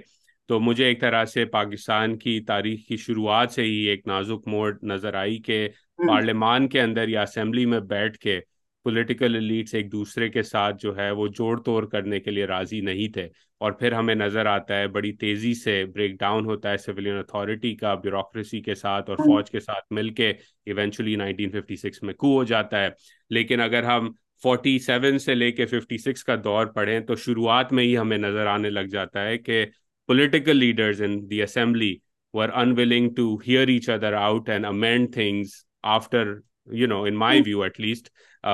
[0.50, 4.74] تو مجھے ایک طرح سے پاکستان کی تاریخ کی شروعات سے ہی ایک نازک موڑ
[4.84, 5.68] نظر آئی کہ
[6.08, 8.40] پارلیمان کے اندر یا اسمبلی میں بیٹھ کے
[8.86, 12.82] پولیٹیکل ایلیٹس ایک دوسرے کے ساتھ جو ہے وہ جوڑ توڑ کرنے کے لیے راضی
[12.82, 13.28] نہیں تھے۔
[13.58, 17.76] اور پھر ہمیں نظر آتا ہے بڑی تیزی سے بریک ڈاؤن ہوتا ہے سویلین اتھارٹی
[17.76, 20.30] کا بیوروکریسی کے ساتھ اور فوج کے ساتھ مل کے
[20.66, 22.90] ایونچولی 1956 میں کو ہو جاتا ہے۔
[23.30, 24.12] لیکن اگر ہم
[24.44, 28.70] 47 سے لے کے 56 کا دور پڑھیں تو شروعات میں ہی ہمیں نظر آنے
[28.70, 29.66] لگ جاتا ہے کہ
[30.10, 31.96] political leaders in the assembly
[32.34, 35.48] were unwilling to hear each other out and amend things
[35.84, 36.34] after
[36.72, 38.10] you know in my view at least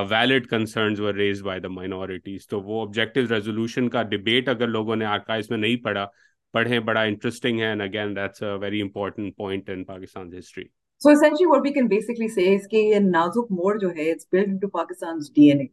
[0.10, 4.96] valid concerns were raised by the minorities تو وہ آبجیکٹو ریزولوشن کا debate اگر لوگوں
[4.96, 6.06] نے archives میں نہیں پڑھا
[6.54, 10.64] پڑھیں بڑا انٹرسٹنگ ہے and again that's a very important point in Pakistan history
[11.02, 14.28] So essentially what we can basically say is کہ یہ نازک موڑ جو ہے it's
[14.34, 15.66] built into Pakistan's DNA.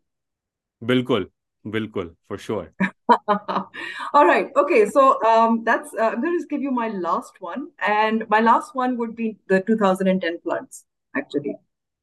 [0.82, 1.24] بالکل
[1.64, 2.88] بالکل for sure.
[4.14, 4.48] All right.
[4.56, 4.80] Okay.
[4.86, 8.74] So um, that's uh, I'm going to give you my last one, and my last
[8.74, 10.84] one would be the 2010 floods.
[11.14, 11.54] Actually,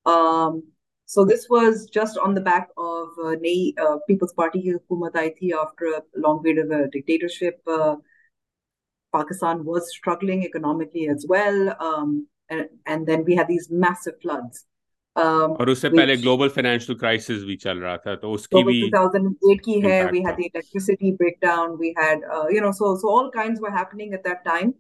[0.06, 0.64] um,
[1.06, 5.30] So this was just on the back of uh, uh, People's Party کی حکومت آئی
[5.34, 7.62] تھی after a long period of a dictatorship.
[7.68, 7.96] Uh,
[9.14, 11.60] Pakistan was struggling economically as well.
[11.80, 14.66] Um, and, and then we had these massive floods.
[15.16, 18.64] Um, اور اس سے پہلے global financial crisis بھی چل رہا تھا تو اس کی
[18.64, 22.90] بھی 2008 کی ہے we had the electricity breakdown we had uh, you know so
[23.04, 24.74] so all kinds were happening at that time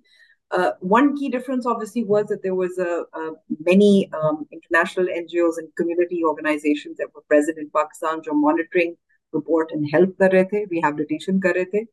[0.51, 3.31] Uh, one key difference obviously was that there was a, a
[3.65, 8.95] many um, international NGOs and community organizations that were present in Pakistan jo monitoring,
[9.31, 11.85] report and help kar rahe the, rehabilitation kar rahe the.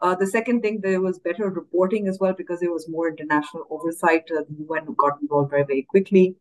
[0.00, 3.66] Uh, the second thing, there was better reporting as well because there was more international
[3.70, 4.30] oversight.
[4.30, 6.36] Uh, the UN got involved very, very quickly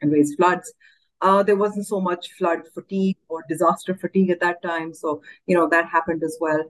[0.00, 0.72] and raised floods.
[1.20, 4.92] Uh, There wasn't so much flood fatigue or disaster fatigue at that time.
[4.92, 6.64] So, you know, that happened as well.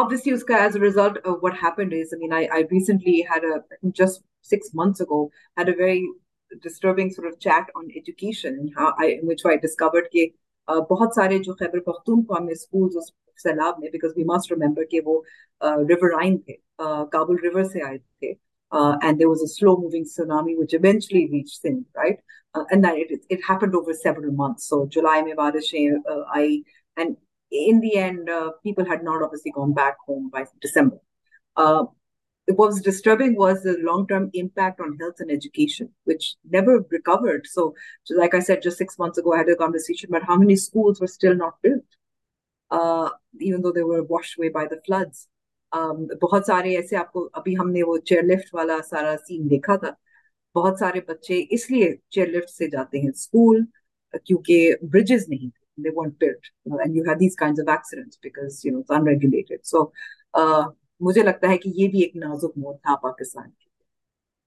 [0.00, 3.44] Obviously uska as a result of what happened is i mean i, I recently had
[3.44, 3.54] a
[3.92, 6.02] just six months ago had a very
[6.62, 10.28] disturbing sort of chat on education how i in which i discovered کہ
[10.90, 13.10] بہت سارے جو خیبر پختونخوا میں schools اس
[13.42, 15.20] سیلاب میں because we must remember کہ وہ
[15.88, 16.54] river آئن تھے
[17.12, 18.32] کابل ریور سے آئے تھے
[18.72, 22.20] and there was a slow moving tsunami which eventually reached Sindh right
[22.54, 25.88] and it happened over several months so جولائی میں بارشیں
[26.36, 26.60] آئی
[26.96, 27.14] and
[27.50, 30.98] in the end, uh, people had not obviously gone back home by December.
[31.56, 31.84] Uh,
[32.46, 37.46] what was disturbing was the long-term impact on health and education, which never recovered.
[37.46, 37.74] So,
[38.10, 41.00] like I said, just six months ago, I had a conversation about how many schools
[41.00, 41.84] were still not built,
[42.70, 45.28] uh, even though they were washed away by the floods.
[46.22, 49.76] بہت سارے ایسے آپ کو ابھی ہم نے وہ chair lift والا سارا سین دیکھا
[49.76, 49.90] تھا
[50.54, 53.64] بہت سارے بچے اس لیے چیئر لفٹ سے جاتے ہیں اسکول
[54.24, 58.18] کیونکہ برجز نہیں they weren't built you know, and you had these kinds of accidents
[58.22, 59.92] because you know it's unregulated so
[60.34, 60.66] uh,
[61.00, 63.66] مجھے لگتا ہے کہ یہ بھی ایک نازک موڑ تھا پاکستان کی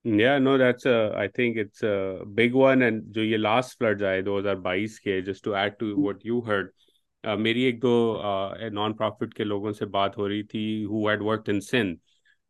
[0.05, 2.81] Yeah, no, that's a, I think it's a big one.
[2.81, 6.25] And jo ye last floods aaye, those are 22 ke, just to add to what
[6.25, 6.71] you heard.
[7.23, 8.21] Uh, میری ایک دو
[8.73, 11.97] نان پروفٹ کے لوگوں سے بات ہو رہی تھی who had worked in Sindh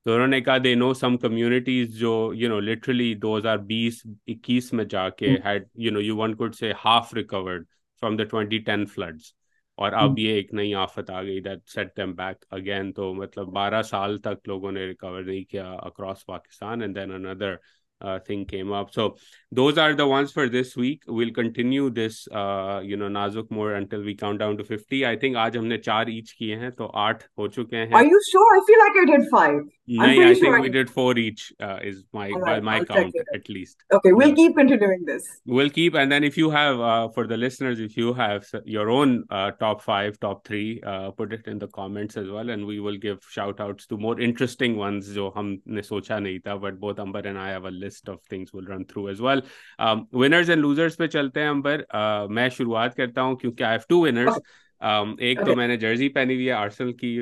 [0.05, 4.01] تو انہوں نے کہا دے نو سم کمیونٹیز جو یو نو لٹرلی دو ہزار بیس
[4.27, 7.65] اکیس میں جا کے had you know you one code سے half recovered
[8.01, 9.33] from the twenty ten floods
[9.77, 13.47] اور اب یہ ایک نئی آفت آ گئی that set them back again تو مطلب
[13.47, 17.55] بارہ سال تک لوگوں نے ریکور نہیں کیا اکراس پاکستان اینڈ دین اندر
[18.01, 18.93] uh, thing came up.
[18.93, 19.15] So
[19.51, 21.03] those are the ones for this week.
[21.07, 25.05] We'll continue this, uh, you know, Nazuk more until we count down to 50.
[25.05, 27.93] I think آج ہم نے چار each کیے ہیں تو آٹھ ہو چکے ہیں.
[27.99, 28.49] Are you sure?
[28.57, 29.61] I feel like I did five.
[29.87, 32.85] No, I think sure we did four each uh, is my right, by my I'll
[32.85, 33.83] count at least.
[33.93, 34.35] Okay, we'll yeah.
[34.35, 35.27] keep continuing this.
[35.45, 38.89] We'll keep, and then if you have uh, for the listeners, if you have your
[38.89, 42.65] own uh, top five, top three, uh, put it in the comments as well, and
[42.65, 45.13] we will give shout outs to more interesting ones.
[45.13, 48.09] Jo hum ne socha nahi tha, but both Amber and I have a list list
[48.09, 49.39] of things we'll run through as well.
[49.87, 51.81] Um, winners and losers پہ چلتے ہیں امبر
[52.29, 53.63] میں شروعات کرتا ہوں کیونکہ
[55.17, 57.21] ایک تو میں نے جرسی پہنی ہوئی ہے آرسنل کی.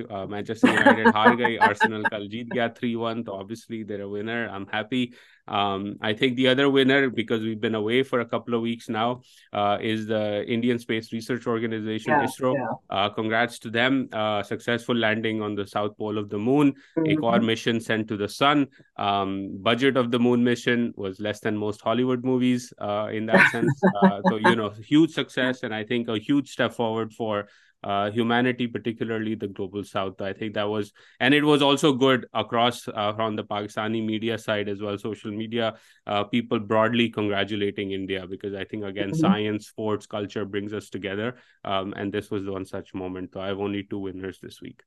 [1.15, 1.57] ہار گئی.
[1.69, 4.47] آرسنل کل جیت گیا 3-1 تو obviously they're a winner.
[4.57, 5.05] I'm happy.
[5.49, 8.87] Um, I think the other winner, because we've been away for a couple of weeks
[8.87, 9.21] now,
[9.51, 12.53] uh, is the Indian Space Research Organization, yeah, ISRO.
[12.53, 12.67] Yeah.
[12.89, 14.07] Uh, congrats to them.
[14.13, 16.73] Uh, successful landing on the south pole of the moon.
[16.97, 17.23] Mm-hmm.
[17.23, 18.67] A mission sent to the sun.
[18.97, 23.51] Um, budget of the moon mission was less than most Hollywood movies uh, in that
[23.51, 23.81] sense.
[24.03, 27.47] Uh, so, you know, huge success, and I think a huge step forward for
[27.83, 30.21] uh, humanity, particularly the global south.
[30.21, 34.37] I think that was, and it was also good across uh, from the Pakistani media
[34.37, 35.75] side as well, social media,
[36.07, 39.19] uh, people broadly congratulating India because I think, again, mm-hmm.
[39.19, 41.37] science, sports, culture brings us together.
[41.63, 43.33] Um, and this was one such moment.
[43.33, 44.83] So I have only two winners this week.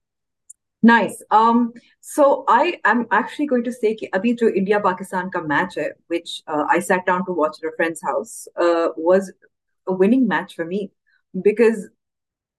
[0.82, 1.22] Nice.
[1.30, 5.76] Um, so I am actually going to say that abhi jo India Pakistan ka match
[5.76, 9.32] hai, which uh, I sat down to watch at a friend's house, uh, was
[9.86, 9.92] a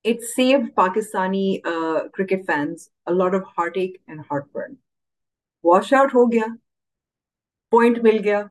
[0.04, 4.76] it saved Pakistani uh, cricket fans a lot of heartache and heartburn.
[5.64, 6.48] Wash out ho gaya,
[7.72, 8.50] point mil gaya,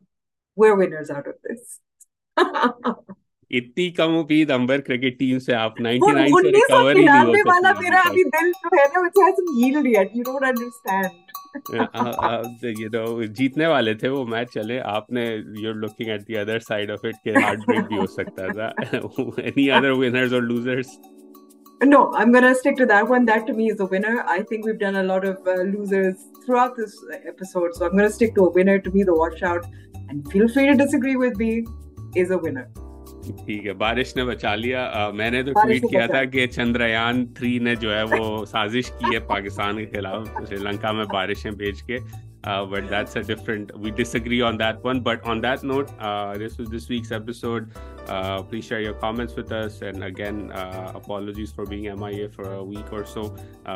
[0.58, 1.80] we're winners out of this.
[3.52, 7.50] اتنی کم امید امبر cricket team سے آپ 99 سے ریکاور ہی نہیں ہو سکتے
[7.50, 11.08] والا میرا ابھی دل تو ہے نا it's has in held yet you don't understand
[13.38, 15.26] جیتنے والے تھے وہ میچ چلے آپ نے
[15.60, 18.44] you are looking at the other side of it کہ ہارٹ بریک بھی ہو سکتا
[18.54, 18.68] تھا
[19.44, 20.90] اینی ادر وینرز اور losers
[21.86, 23.26] No, I'm going to stick to that one.
[23.26, 24.24] That to me is a winner.
[24.26, 26.16] I think we've done a lot of uh, losers
[26.46, 27.76] throughout this episode.
[27.76, 29.66] So I'm going to stick to a winner to be the washout.
[30.10, 31.66] And feel free to disagree with me,
[32.16, 32.70] is a winner.
[33.46, 37.58] ٹھیک ہے بارش نے بچا لیا میں نے تو tweet کیا تھا کہ چندریان تھری
[37.68, 41.84] نے جو ہے وہ سازش کی ہے پاکستان کے خلاف سری لنکا میں بارشیں بھیج
[41.84, 42.00] کے
[42.70, 45.90] but that's a different we disagree on that one but on that note
[46.40, 47.70] this was this week's episode
[48.08, 52.46] please share your comments with us and again apologies for being M I A for
[52.46, 53.22] week or so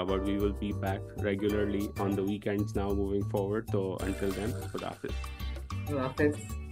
[0.05, 4.51] but we will be back regularly on the weekends now moving forward تو until then
[4.71, 5.11] خدا حافظ
[5.87, 6.66] خدا حافظ